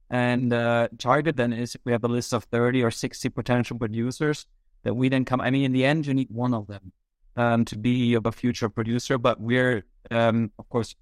And 0.09 0.51
uh, 0.51 0.87
target 0.97 1.35
then 1.35 1.53
is 1.53 1.75
if 1.75 1.81
we 1.85 1.91
have 1.91 2.03
a 2.03 2.07
list 2.07 2.33
of 2.33 2.45
thirty 2.45 2.81
or 2.81 2.91
sixty 2.91 3.29
potential 3.29 3.77
producers 3.77 4.45
that 4.83 4.95
we 4.95 5.09
then 5.09 5.25
come. 5.25 5.41
I 5.41 5.51
mean, 5.51 5.63
in 5.63 5.71
the 5.71 5.85
end, 5.85 6.05
you 6.07 6.13
need 6.13 6.29
one 6.31 6.53
of 6.53 6.67
them 6.67 6.91
um, 7.35 7.65
to 7.65 7.77
be 7.77 8.15
a 8.15 8.31
future 8.31 8.69
producer, 8.69 9.17
but 9.17 9.39
we're 9.39 9.83
um, 10.09 10.51
of 10.59 10.67
course 10.69 10.95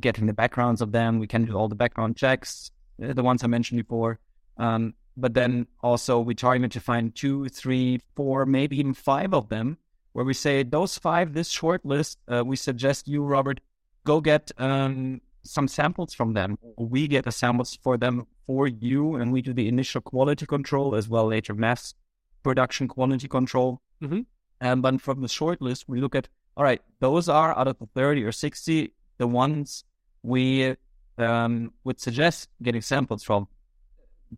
getting 0.00 0.26
the 0.26 0.32
backgrounds 0.32 0.80
of 0.80 0.92
them. 0.92 1.18
We 1.18 1.26
can 1.26 1.44
do 1.44 1.54
all 1.54 1.68
the 1.68 1.74
background 1.74 2.16
checks, 2.16 2.70
uh, 3.02 3.12
the 3.12 3.22
ones 3.22 3.44
I 3.44 3.46
mentioned 3.46 3.80
before. 3.80 4.18
Um, 4.56 4.94
but 5.16 5.34
then 5.34 5.66
also 5.82 6.20
we 6.20 6.34
target 6.34 6.72
to 6.72 6.80
find 6.80 7.14
two, 7.14 7.48
three, 7.48 8.00
four, 8.16 8.46
maybe 8.46 8.78
even 8.78 8.94
five 8.94 9.34
of 9.34 9.48
them, 9.48 9.78
where 10.12 10.24
we 10.24 10.34
say 10.34 10.62
those 10.62 10.98
five, 10.98 11.34
this 11.34 11.48
short 11.48 11.84
list, 11.84 12.18
uh, 12.28 12.42
we 12.44 12.56
suggest 12.56 13.08
you, 13.08 13.22
Robert, 13.22 13.60
go 14.04 14.20
get 14.20 14.50
um, 14.58 15.20
some 15.42 15.68
samples 15.68 16.14
from 16.14 16.32
them. 16.32 16.58
We 16.76 17.08
get 17.08 17.24
the 17.24 17.32
samples 17.32 17.78
for 17.82 17.96
them 17.96 18.26
for 18.46 18.66
you, 18.66 19.16
and 19.16 19.32
we 19.32 19.42
do 19.42 19.52
the 19.52 19.68
initial 19.68 20.00
quality 20.00 20.46
control 20.46 20.94
as 20.94 21.08
well 21.08 21.26
later 21.26 21.54
mass 21.54 21.94
production 22.42 22.88
quality 22.88 23.28
control. 23.28 23.80
Mm-hmm. 24.02 24.20
And 24.60 24.84
then 24.84 24.98
from 24.98 25.22
the 25.22 25.28
short 25.28 25.60
list, 25.60 25.88
we 25.88 26.00
look 26.00 26.14
at 26.14 26.28
all 26.56 26.64
right, 26.64 26.82
those 27.00 27.28
are 27.28 27.56
out 27.58 27.66
of 27.66 27.78
the 27.78 27.86
30 27.94 28.24
or 28.24 28.32
60, 28.32 28.92
the 29.18 29.26
ones 29.26 29.84
we 30.22 30.76
um, 31.18 31.72
would 31.84 32.00
suggest 32.00 32.48
getting 32.62 32.82
samples 32.82 33.22
from. 33.22 33.48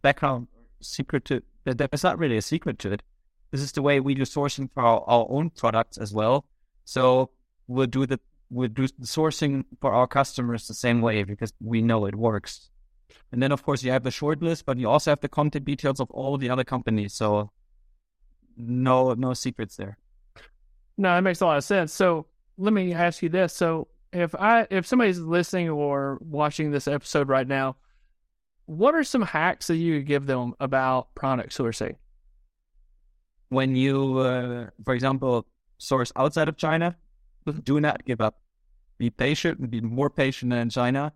Background 0.02 0.48
secret 0.80 1.24
to 1.26 1.42
there's 1.64 2.04
not 2.04 2.18
really 2.18 2.36
a 2.36 2.42
secret 2.42 2.78
to 2.80 2.92
it. 2.92 3.02
This 3.50 3.62
is 3.62 3.72
the 3.72 3.82
way 3.82 4.00
we 4.00 4.14
do 4.14 4.22
sourcing 4.22 4.70
for 4.72 4.82
our, 4.82 5.02
our 5.06 5.26
own 5.28 5.50
products 5.50 5.96
as 5.96 6.12
well. 6.12 6.44
So 6.84 7.30
we'll 7.68 7.86
do 7.86 8.06
the 8.06 8.20
we'll 8.50 8.68
do 8.68 8.86
the 8.86 9.06
sourcing 9.06 9.64
for 9.80 9.92
our 9.92 10.06
customers 10.06 10.68
the 10.68 10.74
same 10.74 11.00
way 11.00 11.24
because 11.24 11.52
we 11.60 11.80
know 11.80 12.04
it 12.04 12.14
works. 12.14 12.70
And 13.32 13.42
then 13.42 13.52
of 13.52 13.62
course 13.62 13.82
you 13.82 13.90
have 13.92 14.02
the 14.02 14.10
short 14.10 14.42
list, 14.42 14.66
but 14.66 14.78
you 14.78 14.88
also 14.88 15.10
have 15.12 15.20
the 15.20 15.28
content 15.28 15.64
details 15.64 16.00
of 16.00 16.10
all 16.10 16.36
the 16.36 16.50
other 16.50 16.64
companies. 16.64 17.14
So 17.14 17.50
no 18.56 19.14
no 19.14 19.34
secrets 19.34 19.76
there. 19.76 19.98
No, 20.96 21.14
that 21.14 21.22
makes 21.22 21.40
a 21.40 21.46
lot 21.46 21.56
of 21.56 21.64
sense. 21.64 21.92
So 21.92 22.26
let 22.56 22.72
me 22.72 22.92
ask 22.92 23.22
you 23.22 23.28
this. 23.28 23.52
So 23.52 23.88
if 24.12 24.34
I 24.34 24.66
if 24.70 24.86
somebody's 24.86 25.18
listening 25.18 25.70
or 25.70 26.18
watching 26.20 26.70
this 26.70 26.86
episode 26.86 27.28
right 27.28 27.46
now 27.46 27.76
what 28.66 28.94
are 28.94 29.04
some 29.04 29.22
hacks 29.22 29.66
that 29.66 29.76
you 29.76 30.00
give 30.02 30.26
them 30.26 30.54
about 30.60 31.14
product 31.14 31.56
sourcing? 31.56 31.96
When 33.50 33.76
you, 33.76 34.18
uh, 34.18 34.70
for 34.84 34.94
example, 34.94 35.46
source 35.78 36.10
outside 36.16 36.48
of 36.48 36.56
China, 36.56 36.96
do 37.62 37.80
not 37.80 38.04
give 38.04 38.20
up. 38.20 38.40
Be 38.98 39.10
patient, 39.10 39.70
be 39.70 39.80
more 39.80 40.08
patient 40.08 40.50
than 40.50 40.70
China. 40.70 41.12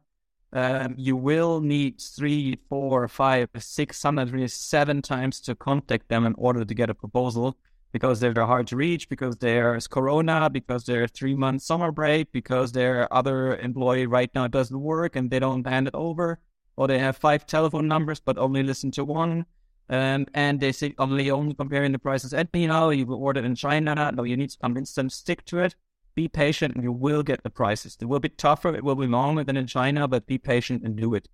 Um, 0.53 0.95
you 0.97 1.17
will 1.17 1.61
need 1.61 2.01
three, 2.01 2.59
four, 2.69 3.07
five, 3.09 3.51
six, 3.59 3.99
sometimes 3.99 4.33
really 4.33 4.49
seven 4.49 5.03
times 5.03 5.41
to 5.41 5.55
contact 5.55 6.09
them 6.09 6.25
in 6.25 6.35
order 6.39 6.65
to 6.65 6.75
get 6.75 6.89
a 6.89 6.95
proposal 6.95 7.57
because 7.93 8.21
they're 8.21 8.35
hard 8.35 8.67
to 8.69 8.77
reach, 8.77 9.09
because 9.09 9.37
there's 9.37 9.87
Corona, 9.87 10.51
because 10.51 10.85
there's 10.85 11.11
three 11.11 11.35
months 11.35 11.67
summer 11.67 11.91
break, 11.91 12.33
because 12.33 12.73
their 12.73 13.13
other 13.13 13.57
employee 13.57 14.07
right 14.07 14.31
now 14.35 14.47
doesn't 14.47 14.81
work 14.81 15.17
and 15.17 15.31
they 15.31 15.39
don't 15.39 15.67
hand 15.67 15.89
it 15.89 15.95
over 15.95 16.39
or 16.77 16.87
they 16.87 16.99
have 16.99 17.17
five 17.17 17.45
telephone 17.47 17.89
numbers 17.89 18.21
but 18.21 18.39
only 18.39 18.63
listen 18.63 18.91
to 18.93 19.05
one. 19.05 19.45
Um, 19.91 20.27
and 20.35 20.61
they 20.61 20.73
say 20.73 20.95
only 20.99 21.31
only 21.31 21.55
comparing 21.55 21.93
the 21.93 21.99
prices. 21.99 22.35
And 22.35 22.49
you 22.53 22.69
know, 22.69 22.91
you 22.91 23.07
ordered 23.07 23.47
in 23.47 23.55
China. 23.55 24.13
No, 24.13 24.23
you 24.23 24.37
need 24.37 24.51
to 24.51 24.59
convince 24.59 24.93
them, 24.95 25.09
stick 25.09 25.45
to 25.47 25.61
it. 25.61 25.75
Be 26.19 26.27
patient, 26.27 26.75
and 26.75 26.83
you 26.83 26.91
will 26.91 27.23
get 27.23 27.45
the 27.45 27.49
prices. 27.49 27.97
It 28.01 28.07
will 28.07 28.19
be 28.19 28.29
tougher. 28.29 28.75
It 28.75 28.83
will 28.83 28.97
be 28.97 29.07
longer 29.07 29.45
than 29.45 29.57
in 29.57 29.69
China, 29.69 30.09
but 30.09 30.27
be 30.27 30.37
patient 30.37 30.83
and 30.83 30.97
do 30.97 31.15
it. 31.15 31.29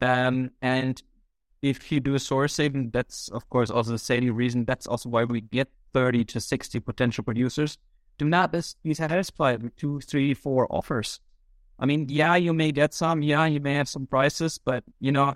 Um, 0.00 0.52
and 0.62 1.02
if 1.62 1.90
you 1.90 1.98
do 1.98 2.14
a 2.14 2.18
sourcing, 2.18 2.92
that's 2.92 3.28
of 3.30 3.50
course 3.50 3.70
also 3.70 3.90
the 3.90 3.98
same 3.98 4.32
reason. 4.32 4.66
That's 4.66 4.86
also 4.86 5.08
why 5.08 5.24
we 5.24 5.40
get 5.40 5.66
30 5.94 6.24
to 6.26 6.40
60 6.40 6.78
potential 6.78 7.24
producers. 7.24 7.76
Do 8.18 8.24
not 8.24 8.54
be 8.84 8.94
satisfied 8.94 9.64
with 9.64 9.74
two, 9.74 9.98
three, 9.98 10.32
four 10.32 10.72
offers. 10.72 11.18
I 11.80 11.86
mean, 11.86 12.06
yeah, 12.08 12.36
you 12.36 12.52
may 12.52 12.70
get 12.70 12.94
some, 12.94 13.22
yeah, 13.22 13.46
you 13.46 13.58
may 13.58 13.74
have 13.74 13.88
some 13.88 14.06
prices, 14.06 14.60
but 14.64 14.84
you 15.00 15.10
know, 15.10 15.34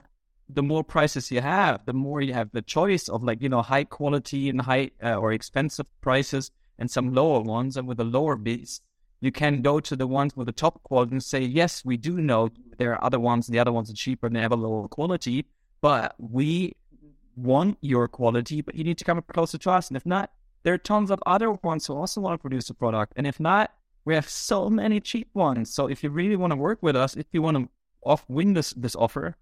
the 0.49 0.63
more 0.63 0.85
prices 0.85 1.33
you 1.33 1.41
have, 1.41 1.85
the 1.85 1.95
more 1.95 2.21
you 2.21 2.33
have 2.35 2.51
the 2.53 2.63
choice 2.63 3.09
of 3.09 3.25
like, 3.25 3.43
you 3.43 3.49
know, 3.49 3.63
high 3.63 3.83
quality 3.83 4.49
and 4.51 4.61
high 4.61 4.93
uh, 5.03 5.17
or 5.17 5.33
expensive 5.33 5.87
prices 6.01 6.53
and 6.79 6.91
some 6.91 7.15
lower 7.15 7.41
ones. 7.41 7.77
And 7.77 7.87
with 7.87 7.99
the 7.99 8.05
lower 8.05 8.37
bids, 8.37 8.81
you 9.21 9.33
can 9.33 9.63
go 9.63 9.81
to 9.81 9.97
the 9.97 10.07
ones 10.07 10.37
with 10.37 10.47
the 10.47 10.53
top 10.53 10.83
quality 10.83 11.13
and 11.13 11.23
say, 11.23 11.41
yes, 11.41 11.85
we 11.85 11.97
do 11.97 12.21
know 12.21 12.51
there 12.79 12.93
are 12.93 13.05
other 13.05 13.21
ones, 13.21 13.47
the 13.47 13.59
other 13.59 13.73
ones 13.73 13.91
are 13.91 13.95
cheaper 13.95 14.27
and 14.27 14.37
they 14.37 14.41
have 14.41 14.53
a 14.53 14.57
lower 14.57 14.89
quality, 14.89 15.47
but 15.81 16.15
we 16.19 16.77
want 17.37 17.79
your 17.81 18.07
quality, 18.09 18.61
but 18.61 18.75
you 18.75 18.85
need 18.85 18.99
to 18.99 19.05
come 19.05 19.19
up 19.19 19.27
closer 19.29 19.59
to 19.59 19.71
us. 19.71 19.89
And 19.89 19.97
if 19.97 20.05
not, 20.05 20.31
there 20.63 20.75
are 20.75 20.79
tons 20.79 21.11
of 21.11 21.23
other 21.27 21.53
ones 21.53 21.87
who 21.87 21.95
also 21.95 22.21
want 22.21 22.35
to 22.35 22.39
produce 22.43 22.71
a 22.71 22.75
product. 22.75 23.13
And 23.17 23.27
if 23.27 23.39
not, 23.41 23.73
we 24.05 24.15
have 24.15 24.29
so 24.29 24.69
many 24.69 25.01
cheap 25.01 25.29
ones. 25.35 25.73
So 25.73 25.87
if 25.87 26.03
you 26.03 26.11
really 26.11 26.37
want 26.37 26.53
to 26.53 26.57
work 26.57 26.83
with 26.83 26.97
us, 26.97 27.17
if 27.17 27.27
you 27.33 27.43
want 27.43 27.57
to 27.57 27.69
off 28.03 28.25
win 28.29 28.53
this 28.53 28.73
this 28.73 28.95
offer, 28.95 29.37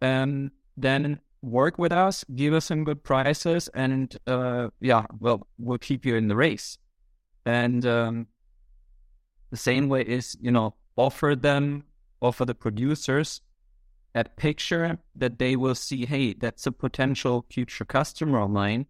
um, 0.00 0.50
then 0.76 1.20
work 1.46 1.78
with 1.78 1.92
us, 1.92 2.24
give 2.34 2.52
us 2.52 2.66
some 2.66 2.84
good 2.84 3.04
prices, 3.04 3.68
and 3.68 4.16
uh, 4.26 4.68
yeah, 4.80 5.06
well, 5.20 5.46
we'll 5.58 5.78
keep 5.78 6.04
you 6.04 6.16
in 6.16 6.28
the 6.28 6.36
race. 6.36 6.76
And 7.44 7.86
um, 7.86 8.26
the 9.50 9.56
same 9.56 9.88
way 9.88 10.02
is, 10.02 10.36
you 10.40 10.50
know, 10.50 10.74
offer 10.96 11.36
them, 11.36 11.84
offer 12.20 12.44
the 12.44 12.54
producers 12.54 13.40
a 14.14 14.24
picture 14.24 14.98
that 15.14 15.38
they 15.38 15.56
will 15.56 15.74
see, 15.74 16.06
hey, 16.06 16.32
that's 16.32 16.66
a 16.66 16.72
potential 16.72 17.44
future 17.50 17.84
customer 17.84 18.40
of 18.40 18.50
mine 18.50 18.86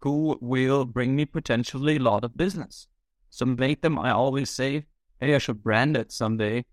who 0.00 0.36
will 0.40 0.84
bring 0.84 1.14
me 1.14 1.24
potentially 1.26 1.96
a 1.96 2.00
lot 2.00 2.24
of 2.24 2.36
business. 2.36 2.88
So 3.30 3.44
make 3.44 3.82
them, 3.82 3.98
I 3.98 4.10
always 4.10 4.50
say, 4.50 4.86
hey, 5.20 5.34
I 5.34 5.38
should 5.38 5.62
brand 5.62 5.96
it 5.96 6.10
someday. 6.10 6.64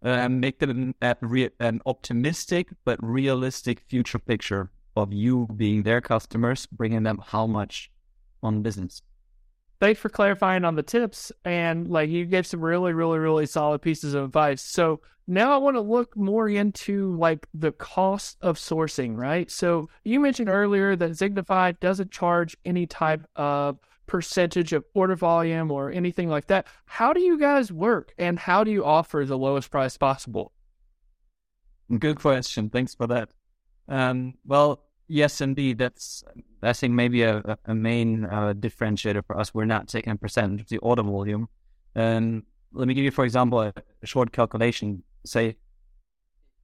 Uh, 0.00 0.28
make 0.28 0.60
them 0.60 0.94
an, 1.00 1.50
an 1.58 1.80
optimistic 1.84 2.68
but 2.84 3.02
realistic 3.02 3.80
future 3.88 4.20
picture 4.20 4.70
of 4.98 5.12
you 5.12 5.48
being 5.56 5.82
their 5.82 6.00
customers, 6.00 6.66
bringing 6.66 7.02
them 7.02 7.20
how 7.24 7.46
much 7.46 7.90
on 8.42 8.62
business. 8.62 9.02
Thanks 9.80 10.00
for 10.00 10.08
clarifying 10.08 10.64
on 10.64 10.74
the 10.74 10.82
tips. 10.82 11.30
And 11.44 11.88
like 11.88 12.10
you 12.10 12.24
gave 12.24 12.46
some 12.46 12.60
really, 12.60 12.92
really, 12.92 13.18
really 13.18 13.46
solid 13.46 13.80
pieces 13.80 14.14
of 14.14 14.24
advice. 14.24 14.62
So 14.62 15.00
now 15.28 15.52
I 15.52 15.58
want 15.58 15.76
to 15.76 15.80
look 15.80 16.16
more 16.16 16.48
into 16.48 17.14
like 17.16 17.46
the 17.54 17.70
cost 17.72 18.38
of 18.40 18.56
sourcing, 18.56 19.16
right? 19.16 19.48
So 19.50 19.88
you 20.04 20.18
mentioned 20.20 20.48
earlier 20.48 20.96
that 20.96 21.10
Zignify 21.10 21.78
doesn't 21.78 22.10
charge 22.10 22.56
any 22.64 22.86
type 22.86 23.26
of 23.36 23.78
percentage 24.06 24.72
of 24.72 24.84
order 24.94 25.14
volume 25.14 25.70
or 25.70 25.92
anything 25.92 26.28
like 26.28 26.46
that. 26.46 26.66
How 26.86 27.12
do 27.12 27.20
you 27.20 27.38
guys 27.38 27.70
work 27.70 28.14
and 28.18 28.38
how 28.38 28.64
do 28.64 28.70
you 28.70 28.84
offer 28.84 29.24
the 29.24 29.38
lowest 29.38 29.70
price 29.70 29.96
possible? 29.96 30.52
Good 31.96 32.18
question. 32.18 32.70
Thanks 32.70 32.94
for 32.94 33.06
that. 33.06 33.30
Um, 33.86 34.34
well, 34.44 34.87
yes, 35.08 35.40
indeed. 35.40 35.78
That's, 35.78 36.22
I 36.62 36.72
think, 36.72 36.94
maybe 36.94 37.22
a, 37.22 37.58
a 37.64 37.74
main 37.74 38.24
uh, 38.24 38.54
differentiator 38.54 39.24
for 39.26 39.38
us. 39.38 39.52
We're 39.52 39.64
not 39.64 39.88
taking 39.88 40.12
a 40.12 40.16
percentage 40.16 40.60
of 40.60 40.68
the 40.68 40.78
order 40.78 41.02
volume. 41.02 41.48
And 41.94 42.44
let 42.72 42.86
me 42.86 42.94
give 42.94 43.04
you, 43.04 43.10
for 43.10 43.24
example, 43.24 43.60
a, 43.60 43.72
a 44.02 44.06
short 44.06 44.32
calculation. 44.32 45.02
Say 45.24 45.56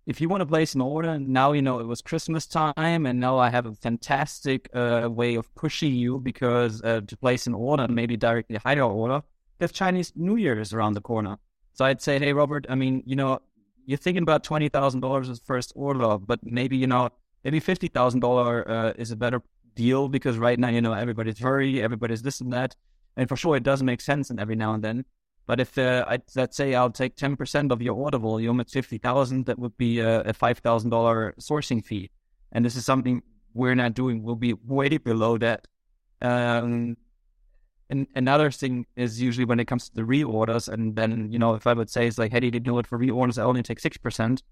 if 0.06 0.20
you 0.20 0.28
want 0.28 0.42
to 0.42 0.46
place 0.46 0.74
an 0.74 0.80
order, 0.80 1.18
now 1.18 1.52
you 1.52 1.62
know 1.62 1.78
it 1.78 1.86
was 1.86 2.02
Christmas 2.02 2.46
time, 2.46 3.06
and 3.06 3.18
now 3.18 3.38
I 3.38 3.48
have 3.48 3.66
a 3.66 3.72
fantastic 3.74 4.68
uh, 4.74 5.08
way 5.10 5.34
of 5.34 5.52
pushing 5.54 5.94
you 5.94 6.18
because 6.18 6.82
uh, 6.82 7.00
to 7.06 7.16
place 7.16 7.46
an 7.46 7.54
order, 7.54 7.88
maybe 7.88 8.16
directly 8.16 8.56
higher 8.56 8.82
order, 8.82 9.22
if 9.60 9.72
Chinese 9.72 10.12
New 10.14 10.36
Year 10.36 10.60
is 10.60 10.72
around 10.72 10.94
the 10.94 11.00
corner. 11.00 11.38
So 11.72 11.84
I'd 11.84 12.02
say, 12.02 12.18
hey, 12.18 12.32
Robert, 12.32 12.66
I 12.68 12.74
mean, 12.74 13.02
you 13.06 13.16
know, 13.16 13.40
you're 13.86 13.98
thinking 13.98 14.22
about 14.22 14.44
twenty 14.44 14.68
thousand 14.68 15.00
dollars 15.00 15.28
as 15.28 15.40
first 15.40 15.72
order, 15.74 16.18
but 16.18 16.40
maybe 16.42 16.76
you 16.76 16.86
know, 16.86 17.10
maybe 17.44 17.60
fifty 17.60 17.88
thousand 17.88 18.24
uh, 18.24 18.92
is 18.96 19.10
a 19.10 19.16
better 19.16 19.42
deal 19.74 20.08
because 20.08 20.38
right 20.38 20.58
now, 20.58 20.68
you 20.68 20.80
know, 20.80 20.92
everybody's 20.92 21.38
hurry, 21.38 21.82
everybody's 21.82 22.22
this 22.22 22.40
and 22.40 22.52
that. 22.52 22.74
And 23.16 23.28
for 23.28 23.36
sure, 23.36 23.56
it 23.56 23.62
does 23.62 23.82
make 23.82 24.00
sense 24.00 24.30
and 24.30 24.40
every 24.40 24.56
now 24.56 24.74
and 24.74 24.82
then. 24.82 25.04
But 25.46 25.60
if 25.60 25.76
uh, 25.76 26.04
I, 26.08 26.18
let's 26.36 26.56
say 26.56 26.74
I'll 26.74 26.90
take 26.90 27.16
10% 27.16 27.70
of 27.70 27.82
your 27.82 27.94
order 27.94 28.18
volume 28.18 28.60
at 28.60 28.70
50,000, 28.70 29.46
that 29.46 29.58
would 29.58 29.76
be 29.76 30.00
a, 30.00 30.20
a 30.22 30.32
$5,000 30.32 30.90
sourcing 31.38 31.84
fee. 31.84 32.10
And 32.52 32.64
this 32.64 32.76
is 32.76 32.84
something 32.84 33.22
we're 33.52 33.74
not 33.74 33.94
doing. 33.94 34.22
We'll 34.22 34.36
be 34.36 34.54
way 34.54 34.96
below 34.96 35.36
that. 35.38 35.66
Um, 36.22 36.96
and 37.90 38.06
another 38.14 38.50
thing 38.50 38.86
is 38.96 39.20
usually 39.20 39.44
when 39.44 39.60
it 39.60 39.66
comes 39.66 39.90
to 39.90 39.94
the 39.94 40.02
reorders, 40.02 40.72
and 40.72 40.96
then, 40.96 41.30
you 41.30 41.38
know, 41.38 41.54
if 41.54 41.66
I 41.66 41.74
would 41.74 41.90
say 41.90 42.06
it's 42.06 42.16
like, 42.16 42.32
hey, 42.32 42.40
did 42.40 42.54
you 42.54 42.60
do 42.60 42.78
it 42.78 42.86
for 42.86 42.98
reorders? 42.98 43.38
I 43.38 43.42
only 43.42 43.62
take 43.62 43.80
6% 43.80 44.42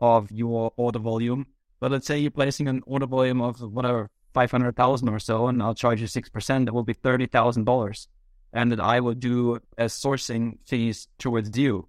of 0.00 0.30
your 0.30 0.72
order 0.76 0.98
volume. 0.98 1.46
But 1.80 1.90
let's 1.90 2.06
say 2.06 2.18
you're 2.18 2.30
placing 2.30 2.68
an 2.68 2.82
order 2.86 3.06
volume 3.06 3.40
of 3.40 3.60
whatever, 3.60 4.10
500,000 4.34 5.08
or 5.08 5.18
so, 5.18 5.46
and 5.48 5.62
I'll 5.62 5.74
charge 5.74 6.00
you 6.00 6.06
6%, 6.06 6.64
that 6.64 6.72
will 6.72 6.84
be 6.84 6.94
$30,000 6.94 8.06
and 8.52 8.72
that 8.72 8.80
I 8.80 9.00
will 9.00 9.14
do 9.14 9.60
as 9.76 9.92
sourcing 9.92 10.58
fees 10.66 11.08
towards 11.18 11.56
you. 11.56 11.88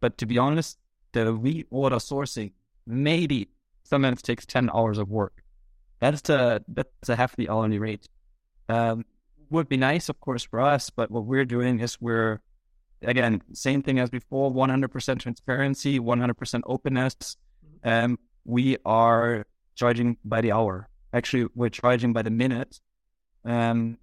But 0.00 0.18
to 0.18 0.26
be 0.26 0.38
honest, 0.38 0.78
the 1.12 1.26
reorder 1.26 2.00
sourcing 2.00 2.52
maybe 2.86 3.48
sometimes 3.84 4.22
takes 4.22 4.46
10 4.46 4.70
hours 4.74 4.98
of 4.98 5.08
work. 5.08 5.42
That's 6.00 6.28
a, 6.30 6.62
that's 6.68 7.08
a 7.08 7.16
hefty 7.16 7.48
hourly 7.48 7.78
rate. 7.78 8.08
Um, 8.68 9.04
would 9.50 9.68
be 9.68 9.76
nice, 9.76 10.08
of 10.08 10.20
course, 10.20 10.44
for 10.44 10.60
us, 10.60 10.90
but 10.90 11.10
what 11.10 11.26
we're 11.26 11.44
doing 11.44 11.80
is 11.80 12.00
we're, 12.00 12.40
again, 13.02 13.42
same 13.52 13.82
thing 13.82 13.98
as 13.98 14.10
before 14.10 14.50
100% 14.52 15.18
transparency, 15.18 15.98
100% 15.98 16.62
openness. 16.66 17.36
Um, 17.82 18.18
we 18.44 18.76
are 18.84 19.46
charging 19.74 20.16
by 20.24 20.40
the 20.40 20.52
hour. 20.52 20.88
Actually, 21.12 21.48
we're 21.54 21.70
charging 21.70 22.12
by 22.12 22.22
the 22.22 22.30
minute. 22.30 22.80
Um, 23.44 23.98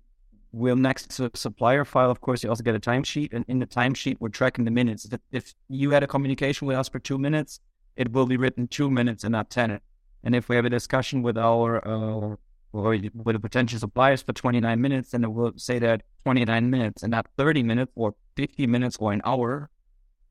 we'll 0.51 0.75
next 0.75 1.15
to 1.17 1.31
supplier 1.35 1.85
file, 1.85 2.11
of 2.11 2.21
course, 2.21 2.43
you 2.43 2.49
also 2.49 2.63
get 2.63 2.75
a 2.75 2.79
timesheet. 2.79 3.33
And 3.33 3.45
in 3.47 3.59
the 3.59 3.67
timesheet, 3.67 4.17
we're 4.19 4.29
tracking 4.29 4.65
the 4.65 4.71
minutes. 4.71 5.07
If 5.31 5.53
you 5.69 5.91
had 5.91 6.03
a 6.03 6.07
communication 6.07 6.67
with 6.67 6.77
us 6.77 6.89
for 6.89 6.99
two 6.99 7.17
minutes, 7.17 7.59
it 7.95 8.11
will 8.11 8.25
be 8.25 8.37
written 8.37 8.67
two 8.67 8.89
minutes 8.89 9.23
and 9.23 9.31
not 9.31 9.49
10. 9.49 9.79
And 10.23 10.35
if 10.35 10.49
we 10.49 10.55
have 10.55 10.65
a 10.65 10.69
discussion 10.69 11.21
with 11.21 11.37
our, 11.37 11.87
uh, 11.87 12.35
or 12.73 12.97
with 13.13 13.35
a 13.35 13.39
potential 13.39 13.79
suppliers 13.79 14.21
for 14.21 14.33
29 14.33 14.81
minutes, 14.81 15.11
then 15.11 15.23
it 15.23 15.31
will 15.31 15.53
say 15.55 15.79
that 15.79 16.03
29 16.25 16.69
minutes 16.69 17.03
and 17.03 17.11
not 17.11 17.27
30 17.37 17.63
minutes 17.63 17.91
or 17.95 18.15
50 18.35 18.67
minutes 18.67 18.97
or 18.99 19.13
an 19.13 19.21
hour. 19.25 19.69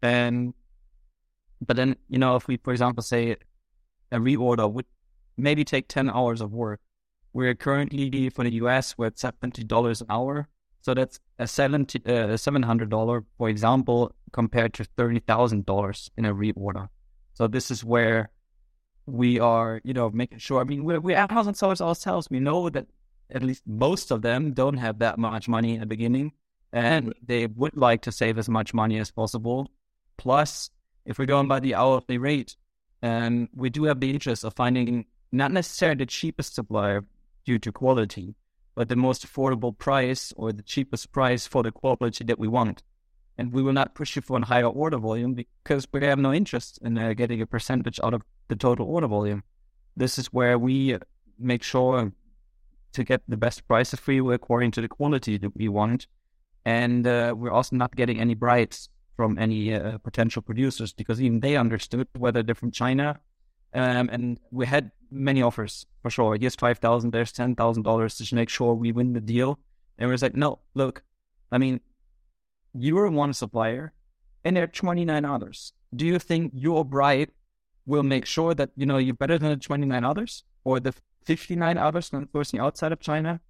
And, 0.02 0.54
but 1.64 1.76
then, 1.76 1.96
you 2.08 2.18
know, 2.18 2.36
if 2.36 2.46
we, 2.46 2.58
for 2.58 2.72
example, 2.72 3.02
say 3.02 3.36
a 4.12 4.18
reorder 4.18 4.70
would 4.70 4.86
maybe 5.36 5.64
take 5.64 5.88
10 5.88 6.10
hours 6.10 6.40
of 6.40 6.52
work, 6.52 6.80
we're 7.32 7.54
currently 7.54 8.30
for 8.30 8.44
the 8.44 8.52
US, 8.54 8.96
we're 8.96 9.06
at 9.06 9.16
$70 9.16 10.00
an 10.00 10.06
hour. 10.08 10.48
So 10.80 10.94
that's 10.94 11.18
a 11.38 11.46
70, 11.46 12.00
uh, 12.06 12.10
$700, 12.28 13.24
for 13.36 13.48
example, 13.48 14.14
compared 14.32 14.72
to 14.74 14.84
$30,000 14.84 16.10
in 16.16 16.24
a 16.24 16.34
reorder. 16.34 16.88
So 17.34 17.48
this 17.48 17.70
is 17.70 17.84
where 17.84 18.30
we 19.04 19.38
are, 19.40 19.80
you 19.84 19.92
know, 19.92 20.10
making 20.10 20.38
sure. 20.38 20.60
I 20.60 20.64
mean, 20.64 20.84
we're, 20.84 21.00
we're 21.00 21.16
Amazon 21.16 21.54
sellers 21.54 21.80
ourselves. 21.80 22.28
We 22.30 22.40
know 22.40 22.70
that 22.70 22.86
at 23.30 23.42
least 23.42 23.62
most 23.66 24.10
of 24.10 24.22
them 24.22 24.52
don't 24.52 24.76
have 24.76 25.00
that 25.00 25.18
much 25.18 25.48
money 25.48 25.74
in 25.74 25.80
the 25.80 25.86
beginning 25.86 26.32
and 26.72 27.14
they 27.24 27.46
would 27.46 27.76
like 27.76 28.02
to 28.02 28.12
save 28.12 28.38
as 28.38 28.48
much 28.48 28.74
money 28.74 28.98
as 28.98 29.10
possible. 29.10 29.70
Plus, 30.16 30.70
if 31.04 31.18
we're 31.18 31.26
going 31.26 31.48
by 31.48 31.60
the 31.60 31.74
hourly 31.74 32.18
rate, 32.18 32.56
and 33.02 33.48
we 33.54 33.70
do 33.70 33.84
have 33.84 34.00
the 34.00 34.10
interest 34.10 34.44
of 34.44 34.54
finding 34.54 35.06
not 35.32 35.52
necessarily 35.52 35.98
the 35.98 36.06
cheapest 36.06 36.54
supplier, 36.54 37.04
due 37.46 37.58
to 37.60 37.72
quality, 37.72 38.34
but 38.74 38.88
the 38.90 38.96
most 38.96 39.26
affordable 39.26 39.78
price 39.78 40.34
or 40.36 40.52
the 40.52 40.62
cheapest 40.62 41.12
price 41.12 41.46
for 41.46 41.62
the 41.62 41.70
quality 41.70 42.24
that 42.24 42.38
we 42.38 42.48
want. 42.48 42.82
And 43.38 43.52
we 43.52 43.62
will 43.62 43.72
not 43.72 43.94
push 43.94 44.16
you 44.16 44.22
for 44.22 44.38
a 44.38 44.44
higher 44.44 44.66
order 44.66 44.98
volume 44.98 45.34
because 45.34 45.86
we 45.92 46.04
have 46.04 46.18
no 46.18 46.32
interest 46.32 46.78
in 46.82 46.98
uh, 46.98 47.12
getting 47.14 47.40
a 47.40 47.46
percentage 47.46 48.00
out 48.02 48.14
of 48.14 48.22
the 48.48 48.56
total 48.56 48.86
order 48.86 49.06
volume. 49.06 49.42
This 49.96 50.18
is 50.18 50.26
where 50.26 50.58
we 50.58 50.98
make 51.38 51.62
sure 51.62 52.12
to 52.92 53.04
get 53.04 53.22
the 53.28 53.36
best 53.36 53.66
prices 53.68 54.00
for 54.00 54.12
you 54.12 54.32
according 54.32 54.72
to 54.72 54.80
the 54.80 54.88
quality 54.88 55.38
that 55.38 55.54
we 55.54 55.68
want. 55.68 56.06
And 56.64 57.06
uh, 57.06 57.34
we're 57.36 57.52
also 57.52 57.76
not 57.76 57.94
getting 57.94 58.18
any 58.20 58.34
bribes 58.34 58.88
from 59.16 59.38
any 59.38 59.74
uh, 59.74 59.98
potential 59.98 60.42
producers 60.42 60.92
because 60.92 61.20
even 61.20 61.40
they 61.40 61.56
understood 61.56 62.06
whether 62.16 62.42
they're 62.42 62.54
from 62.54 62.70
China 62.70 63.18
um, 63.76 64.08
and 64.10 64.40
we 64.50 64.66
had 64.66 64.90
many 65.10 65.42
offers 65.42 65.86
for 66.02 66.10
sure. 66.10 66.36
Here's 66.40 66.54
five 66.54 66.78
thousand. 66.78 67.12
There's 67.12 67.32
ten 67.32 67.54
thousand 67.54 67.82
dollars 67.82 68.16
to 68.16 68.34
make 68.34 68.48
sure 68.48 68.74
we 68.74 68.90
win 68.92 69.12
the 69.12 69.20
deal. 69.20 69.58
And 69.98 70.08
we're 70.08 70.16
like, 70.20 70.34
no, 70.34 70.60
look, 70.74 71.02
I 71.52 71.58
mean, 71.58 71.80
you 72.74 72.98
are 72.98 73.10
one 73.10 73.32
supplier, 73.32 73.92
and 74.44 74.56
there 74.56 74.64
are 74.64 74.68
twenty 74.68 75.04
nine 75.04 75.24
others. 75.24 75.72
Do 75.94 76.06
you 76.06 76.18
think 76.18 76.52
your 76.54 76.84
bribe 76.84 77.30
will 77.86 78.02
make 78.02 78.26
sure 78.26 78.54
that 78.54 78.70
you 78.76 78.86
know 78.86 78.98
you're 78.98 79.14
better 79.14 79.38
than 79.38 79.50
the 79.50 79.56
twenty 79.56 79.86
nine 79.86 80.04
others 80.04 80.44
or 80.64 80.80
the 80.80 80.94
fifty 81.24 81.54
nine 81.54 81.76
others 81.76 82.10
sourcing 82.10 82.60
outside 82.60 82.92
of 82.92 83.00
China? 83.00 83.40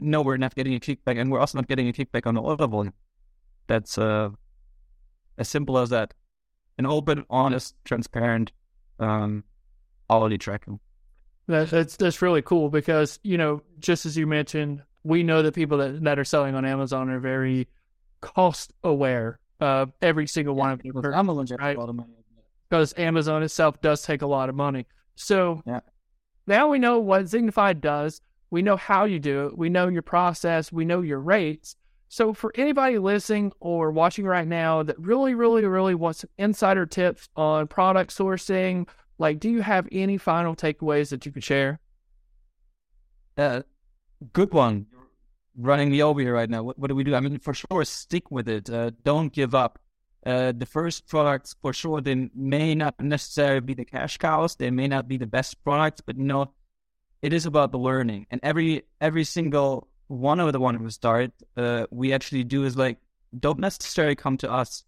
No, 0.00 0.22
we're 0.22 0.36
not 0.36 0.54
getting 0.54 0.74
a 0.74 0.80
kickback, 0.80 1.20
and 1.20 1.30
we're 1.30 1.40
also 1.40 1.58
not 1.58 1.68
getting 1.68 1.88
a 1.88 1.92
kickback 1.92 2.26
on 2.26 2.34
the 2.34 2.42
order 2.42 2.66
volume. 2.66 2.94
That's 3.66 3.98
uh, 3.98 4.30
as 5.38 5.48
simple 5.48 5.78
as 5.78 5.90
that. 5.90 6.14
An 6.78 6.86
open, 6.86 7.24
honest, 7.30 7.74
transparent 7.84 8.52
um, 8.98 9.44
quality 10.08 10.36
tracking. 10.36 10.78
That, 11.48 11.70
that's 11.70 11.96
that's 11.96 12.20
really 12.20 12.42
cool 12.42 12.68
because 12.68 13.18
you 13.22 13.38
know, 13.38 13.62
just 13.78 14.04
as 14.04 14.16
you 14.16 14.26
mentioned, 14.26 14.82
we 15.04 15.22
know 15.22 15.42
that 15.42 15.54
people 15.54 15.78
that, 15.78 16.02
that 16.04 16.18
are 16.18 16.24
selling 16.24 16.54
on 16.54 16.64
Amazon 16.64 17.08
are 17.08 17.20
very 17.20 17.68
cost 18.20 18.72
aware. 18.84 19.38
Uh, 19.58 19.86
every 20.02 20.26
single 20.26 20.54
one 20.54 20.72
of 20.72 20.82
them, 20.82 21.14
Amazon 21.14 21.56
right? 21.58 21.76
a 21.76 21.80
lot 21.80 21.88
of 21.88 21.94
money 21.94 22.12
because 22.68 22.94
Amazon 22.96 23.42
itself 23.42 23.80
does 23.80 24.02
take 24.02 24.22
a 24.22 24.26
lot 24.26 24.48
of 24.48 24.54
money. 24.54 24.86
So 25.14 25.62
yeah. 25.66 25.80
now 26.46 26.68
we 26.68 26.78
know 26.78 26.98
what 26.98 27.24
Zignify 27.24 27.80
does. 27.80 28.20
We 28.50 28.62
know 28.62 28.76
how 28.76 29.04
you 29.04 29.18
do 29.18 29.46
it. 29.46 29.58
We 29.58 29.68
know 29.68 29.88
your 29.88 30.02
process. 30.02 30.72
We 30.72 30.84
know 30.84 31.00
your 31.00 31.20
rates. 31.20 31.76
So 32.08 32.32
for 32.32 32.52
anybody 32.54 32.98
listening 32.98 33.52
or 33.60 33.90
watching 33.90 34.24
right 34.24 34.46
now 34.46 34.82
that 34.82 34.98
really, 34.98 35.34
really, 35.34 35.64
really 35.64 35.94
wants 35.94 36.24
insider 36.38 36.86
tips 36.86 37.28
on 37.36 37.66
product 37.66 38.16
sourcing 38.16 38.86
like, 39.18 39.40
do 39.40 39.48
you 39.48 39.62
have 39.62 39.88
any 39.90 40.18
final 40.18 40.54
takeaways 40.54 41.10
that 41.10 41.24
you 41.24 41.32
could 41.32 41.44
share? 41.44 41.80
Uh, 43.36 43.62
good 44.32 44.52
one. 44.52 44.86
Running 45.56 45.90
me 45.90 46.02
over 46.02 46.20
here 46.20 46.34
right 46.34 46.50
now. 46.50 46.62
What, 46.62 46.78
what, 46.78 46.88
do 46.88 46.94
we 46.94 47.04
do? 47.04 47.14
I 47.14 47.20
mean, 47.20 47.38
for 47.38 47.54
sure, 47.54 47.84
stick 47.84 48.30
with 48.30 48.48
it. 48.48 48.68
Uh, 48.68 48.90
don't 49.04 49.32
give 49.32 49.54
up. 49.54 49.78
Uh, 50.24 50.52
the 50.52 50.66
first 50.66 51.08
products, 51.08 51.54
for 51.62 51.72
sure, 51.72 52.00
they 52.00 52.28
may 52.34 52.74
not 52.74 53.00
necessarily 53.00 53.60
be 53.60 53.74
the 53.74 53.84
cash 53.84 54.18
cows. 54.18 54.56
They 54.56 54.70
may 54.70 54.88
not 54.88 55.08
be 55.08 55.16
the 55.16 55.26
best 55.26 55.62
products, 55.64 56.00
but 56.00 56.18
you 56.18 56.24
know, 56.24 56.52
it 57.22 57.32
is 57.32 57.46
about 57.46 57.72
the 57.72 57.78
learning. 57.78 58.26
And 58.30 58.40
every 58.42 58.82
every 59.00 59.24
single 59.24 59.88
one 60.08 60.40
of 60.40 60.52
the 60.52 60.60
one 60.60 60.76
who 60.76 60.90
start, 60.90 61.32
uh, 61.56 61.86
we 61.90 62.12
actually 62.12 62.44
do 62.44 62.64
is 62.64 62.76
like, 62.76 62.98
don't 63.38 63.58
necessarily 63.58 64.14
come 64.14 64.36
to 64.38 64.50
us. 64.50 64.84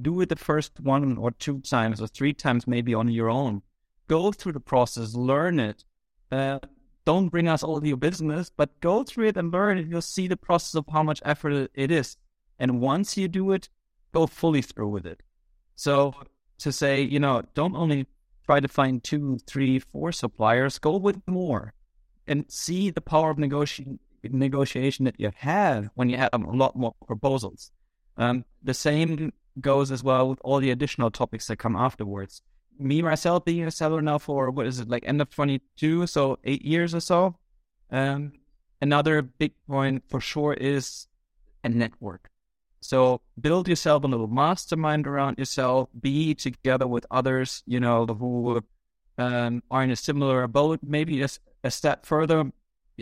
Do 0.00 0.20
it 0.20 0.28
the 0.28 0.36
first 0.36 0.78
one 0.80 1.18
or 1.18 1.32
two 1.32 1.60
times 1.60 2.00
or 2.00 2.06
three 2.06 2.32
times, 2.32 2.66
maybe 2.66 2.94
on 2.94 3.08
your 3.08 3.30
own 3.30 3.62
go 4.08 4.32
through 4.32 4.52
the 4.52 4.60
process, 4.60 5.14
learn 5.14 5.60
it. 5.60 5.84
Uh, 6.32 6.58
don't 7.04 7.28
bring 7.28 7.48
us 7.48 7.62
all 7.62 7.84
your 7.86 7.96
business, 7.96 8.50
but 8.54 8.80
go 8.80 9.04
through 9.04 9.28
it 9.28 9.36
and 9.36 9.52
learn 9.52 9.78
it. 9.78 9.86
You'll 9.86 10.02
see 10.02 10.26
the 10.26 10.36
process 10.36 10.74
of 10.74 10.86
how 10.90 11.02
much 11.02 11.22
effort 11.24 11.70
it 11.74 11.90
is. 11.90 12.16
And 12.58 12.80
once 12.80 13.16
you 13.16 13.28
do 13.28 13.52
it, 13.52 13.68
go 14.12 14.26
fully 14.26 14.62
through 14.62 14.88
with 14.88 15.06
it. 15.06 15.22
So 15.76 16.14
to 16.58 16.72
say, 16.72 17.02
you 17.02 17.20
know, 17.20 17.42
don't 17.54 17.76
only 17.76 18.06
try 18.44 18.60
to 18.60 18.68
find 18.68 19.04
two, 19.04 19.38
three, 19.46 19.78
four 19.78 20.10
suppliers, 20.10 20.78
go 20.78 20.96
with 20.96 21.22
more 21.26 21.72
and 22.26 22.44
see 22.48 22.90
the 22.90 23.00
power 23.00 23.30
of 23.30 23.38
negotiation 23.38 24.00
negotiation 24.22 25.04
that 25.04 25.18
you 25.18 25.30
have 25.36 25.90
when 25.94 26.08
you 26.08 26.16
have 26.16 26.30
a 26.32 26.38
lot 26.38 26.76
more 26.76 26.94
proposals. 27.06 27.70
Um, 28.16 28.44
the 28.62 28.74
same 28.74 29.32
goes 29.60 29.90
as 29.90 30.02
well 30.02 30.28
with 30.28 30.40
all 30.42 30.58
the 30.58 30.70
additional 30.70 31.10
topics 31.10 31.46
that 31.46 31.56
come 31.56 31.76
afterwards 31.76 32.42
me 32.78 33.02
myself 33.02 33.44
being 33.44 33.64
a 33.64 33.70
seller 33.70 34.00
now 34.00 34.18
for 34.18 34.50
what 34.50 34.66
is 34.66 34.78
it 34.78 34.88
like 34.88 35.02
end 35.06 35.20
of 35.20 35.30
22 35.30 36.06
so 36.06 36.38
eight 36.44 36.64
years 36.64 36.94
or 36.94 37.00
so 37.00 37.36
um 37.90 38.32
another 38.80 39.22
big 39.22 39.52
point 39.66 40.02
for 40.08 40.20
sure 40.20 40.54
is 40.54 41.08
a 41.64 41.68
network 41.68 42.30
so 42.80 43.20
build 43.40 43.66
yourself 43.66 44.04
a 44.04 44.06
little 44.06 44.28
mastermind 44.28 45.06
around 45.06 45.38
yourself 45.38 45.88
be 46.00 46.34
together 46.34 46.86
with 46.86 47.04
others 47.10 47.62
you 47.66 47.80
know 47.80 48.06
who 48.06 48.62
um, 49.18 49.62
are 49.70 49.82
in 49.82 49.90
a 49.90 49.96
similar 49.96 50.46
boat 50.46 50.78
maybe 50.82 51.20
a, 51.22 51.28
a 51.64 51.70
step 51.70 52.06
further 52.06 52.52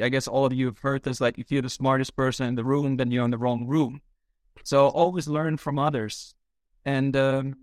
i 0.02 0.08
guess 0.08 0.28
all 0.28 0.44
of 0.44 0.52
you 0.52 0.66
have 0.66 0.78
heard 0.78 1.02
this 1.02 1.20
like 1.20 1.38
if 1.38 1.50
you're 1.50 1.62
the 1.62 1.70
smartest 1.70 2.16
person 2.16 2.46
in 2.46 2.54
the 2.54 2.64
room 2.64 2.96
then 2.96 3.10
you're 3.10 3.24
in 3.24 3.30
the 3.30 3.38
wrong 3.38 3.66
room 3.66 4.00
so 4.64 4.88
always 4.88 5.28
learn 5.28 5.56
from 5.56 5.78
others 5.78 6.34
and 6.84 7.16
um, 7.16 7.56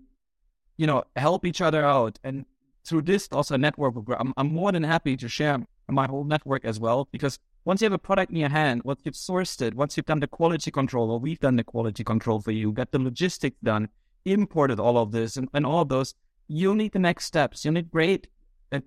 you 0.76 0.86
know, 0.86 1.04
help 1.16 1.44
each 1.44 1.60
other 1.60 1.84
out. 1.84 2.18
And 2.24 2.44
through 2.84 3.02
this 3.02 3.28
also 3.32 3.56
network, 3.56 3.94
I'm, 4.18 4.34
I'm 4.36 4.52
more 4.52 4.72
than 4.72 4.82
happy 4.82 5.16
to 5.16 5.28
share 5.28 5.64
my 5.88 6.06
whole 6.06 6.24
network 6.24 6.64
as 6.64 6.80
well, 6.80 7.08
because 7.12 7.38
once 7.64 7.80
you 7.80 7.86
have 7.86 7.92
a 7.92 7.98
product 7.98 8.30
in 8.30 8.36
your 8.36 8.48
hand, 8.48 8.82
once 8.84 9.00
you've 9.04 9.14
sourced 9.14 9.60
it, 9.62 9.74
once 9.74 9.96
you've 9.96 10.06
done 10.06 10.20
the 10.20 10.26
quality 10.26 10.70
control, 10.70 11.10
or 11.10 11.18
we've 11.18 11.40
done 11.40 11.56
the 11.56 11.64
quality 11.64 12.04
control 12.04 12.40
for 12.40 12.50
you, 12.50 12.72
got 12.72 12.90
the 12.90 12.98
logistics 12.98 13.56
done, 13.62 13.88
imported 14.24 14.80
all 14.80 14.98
of 14.98 15.12
this 15.12 15.36
and, 15.36 15.48
and 15.54 15.64
all 15.64 15.80
of 15.80 15.88
those, 15.88 16.14
you'll 16.48 16.74
need 16.74 16.92
the 16.92 16.98
next 16.98 17.24
steps. 17.26 17.64
You'll 17.64 17.74
need 17.74 17.90
great, 17.90 18.26
uh, 18.72 18.80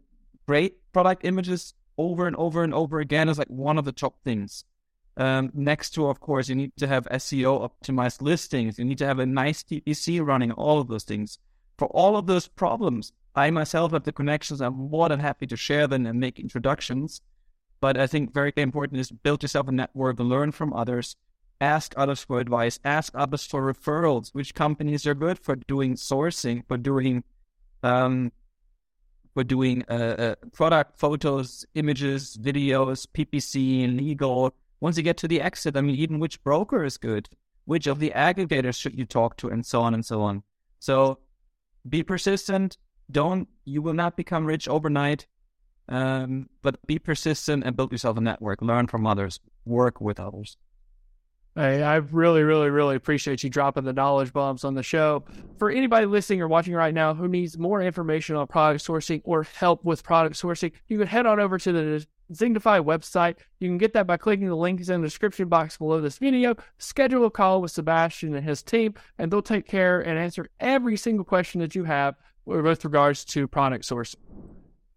great 0.48 0.76
product 0.94 1.26
images 1.26 1.74
over 1.98 2.28
and 2.28 2.36
over 2.36 2.64
and 2.64 2.74
over 2.74 3.00
again 3.00 3.30
is 3.30 3.38
like 3.38 3.50
one 3.50 3.78
of 3.78 3.86
the 3.86 3.92
top 3.92 4.22
things. 4.24 4.64
Um, 5.18 5.50
next 5.54 5.92
to, 5.92 6.08
of 6.08 6.20
course, 6.20 6.48
you 6.48 6.56
need 6.56 6.74
to 6.78 6.88
have 6.88 7.06
SEO 7.06 7.70
optimized 7.70 8.22
listings. 8.22 8.78
You 8.78 8.86
need 8.86 9.00
to 9.00 9.08
have 9.08 9.20
a 9.20 9.26
nice 9.26 9.64
PPC 9.64 10.24
running, 10.26 10.52
all 10.52 10.80
of 10.80 10.88
those 10.88 11.04
things. 11.04 11.40
For 11.78 11.88
all 11.88 12.16
of 12.16 12.28
those 12.28 12.48
problems, 12.48 13.14
I 13.36 13.50
myself 13.50 13.92
have 13.94 14.04
the 14.04 14.12
connections. 14.12 14.62
I'm 14.62 14.76
more 14.76 15.10
than 15.10 15.20
happy 15.20 15.48
to 15.48 15.58
share 15.58 15.88
them 15.88 16.06
and 16.06 16.20
make 16.20 16.40
introductions. 16.40 17.22
But 17.80 17.98
I 17.98 18.08
think 18.08 18.34
very 18.34 18.54
important 18.56 19.00
is 19.00 19.12
build 19.12 19.44
yourself 19.44 19.68
a 19.68 19.72
network, 19.72 20.20
and 20.20 20.30
learn 20.30 20.52
from 20.52 20.74
others, 20.74 21.16
ask 21.62 21.94
others 21.98 22.24
for 22.24 22.40
advice, 22.40 22.80
ask 22.84 23.14
others 23.16 23.46
for 23.46 23.62
referrals, 23.62 24.30
which 24.34 24.56
companies 24.56 25.06
are 25.06 25.14
good 25.14 25.40
for 25.40 25.56
doing 25.56 25.96
sourcing, 25.96 26.64
for 26.68 26.78
doing 26.78 27.24
um, 27.84 28.32
for 29.38 29.44
doing 29.44 29.84
uh, 29.88 29.94
uh, 29.94 30.36
product 30.52 30.98
photos, 30.98 31.64
images, 31.76 32.36
videos, 32.42 33.06
PPC, 33.06 33.96
legal. 33.96 34.52
Once 34.80 34.98
you 34.98 35.04
get 35.04 35.16
to 35.18 35.28
the 35.28 35.40
exit, 35.40 35.78
I 35.78 35.82
mean, 35.82 35.96
even 35.96 36.18
which 36.18 36.44
broker 36.44 36.84
is 36.84 36.98
good, 36.98 37.30
which 37.66 37.86
of 37.86 38.00
the 38.00 38.10
aggregators 38.16 38.80
should 38.80 38.98
you 38.98 39.06
talk 39.06 39.38
to, 39.38 39.50
and 39.50 39.64
so 39.64 39.84
on 39.84 39.94
and 39.94 40.04
so 40.04 40.24
on. 40.24 40.42
So 40.80 41.20
be 41.88 42.02
persistent. 42.02 42.80
Don't 43.12 43.48
you 43.64 43.84
will 43.84 43.94
not 43.94 44.18
become 44.18 44.44
rich 44.44 44.68
overnight. 44.68 45.28
Um, 45.88 46.50
but 46.64 46.76
be 46.88 46.98
persistent 46.98 47.64
and 47.64 47.78
build 47.78 47.92
yourself 47.92 48.18
a 48.18 48.22
network. 48.22 48.64
Learn 48.64 48.88
from 48.88 49.06
others. 49.06 49.40
Work 49.66 50.02
with 50.02 50.20
others. 50.20 50.58
Hey, 51.58 51.82
I 51.82 51.96
really, 51.96 52.44
really, 52.44 52.70
really 52.70 52.96
appreciate 52.96 53.44
you 53.44 53.50
dropping 53.50 53.84
the 53.84 53.92
knowledge 53.92 54.32
bombs 54.32 54.64
on 54.64 54.76
the 54.76 54.84
show. 54.84 55.24
For 55.58 55.72
anybody 55.72 56.06
listening 56.06 56.40
or 56.40 56.48
watching 56.48 56.76
right 56.76 56.94
now 56.94 57.16
who 57.16 57.28
needs 57.28 57.58
more 57.58 57.82
information 57.82 58.36
on 58.36 58.46
product 58.46 58.86
sourcing 58.86 59.22
or 59.24 59.42
help 59.42 59.84
with 59.84 60.04
product 60.04 60.36
sourcing, 60.36 60.72
you 60.88 61.00
can 61.00 61.08
head 61.08 61.26
on 61.26 61.40
over 61.40 61.58
to 61.58 61.72
the 61.72 62.06
Zignify 62.32 62.80
website. 62.86 63.38
You 63.60 63.70
can 63.70 63.80
get 63.80 63.94
that 63.94 64.06
by 64.06 64.18
clicking 64.18 64.46
the 64.46 64.56
links 64.56 64.90
in 64.90 65.02
the 65.02 65.08
description 65.08 65.48
box 65.48 65.80
below 65.80 66.00
this 66.00 66.20
video. 66.20 66.56
Schedule 66.78 67.26
a 67.26 67.32
call 67.32 67.60
with 67.60 67.72
Sebastian 67.72 68.36
and 68.36 68.46
his 68.46 68.62
team, 68.62 68.94
and 69.18 69.32
they'll 69.32 69.42
take 69.42 69.66
care 69.66 70.00
and 70.00 70.20
answer 70.20 70.50
every 70.60 70.96
single 70.96 71.26
question 71.26 71.60
that 71.62 71.74
you 71.74 71.86
have 71.86 72.18
with 72.46 72.86
regards 72.86 73.26
to 73.26 73.48
product 73.48 73.84
sourcing. 73.84 74.18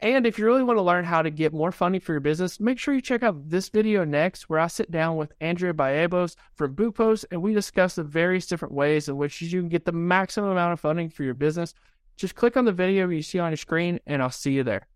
And 0.02 0.26
if 0.26 0.38
you 0.38 0.46
really 0.46 0.62
want 0.62 0.78
to 0.78 0.82
learn 0.82 1.04
how 1.04 1.20
to 1.20 1.30
get 1.30 1.52
more 1.52 1.70
funding 1.70 2.00
for 2.00 2.12
your 2.12 2.20
business, 2.20 2.58
make 2.58 2.78
sure 2.78 2.94
you 2.94 3.02
check 3.02 3.22
out 3.22 3.50
this 3.50 3.68
video 3.68 4.02
next, 4.02 4.48
where 4.48 4.58
I 4.58 4.66
sit 4.66 4.90
down 4.90 5.16
with 5.16 5.32
Andrea 5.42 5.74
Baebos 5.74 6.36
from 6.54 6.74
Boopos 6.74 7.26
and 7.30 7.42
we 7.42 7.52
discuss 7.52 7.96
the 7.96 8.02
various 8.02 8.46
different 8.46 8.72
ways 8.72 9.10
in 9.10 9.18
which 9.18 9.42
you 9.42 9.60
can 9.60 9.68
get 9.68 9.84
the 9.84 9.92
maximum 9.92 10.50
amount 10.50 10.72
of 10.72 10.80
funding 10.80 11.10
for 11.10 11.22
your 11.22 11.34
business. 11.34 11.74
Just 12.16 12.34
click 12.34 12.56
on 12.56 12.64
the 12.64 12.72
video 12.72 13.08
you 13.10 13.20
see 13.20 13.38
on 13.38 13.50
your 13.50 13.58
screen, 13.58 14.00
and 14.06 14.22
I'll 14.22 14.30
see 14.30 14.52
you 14.52 14.62
there. 14.62 14.86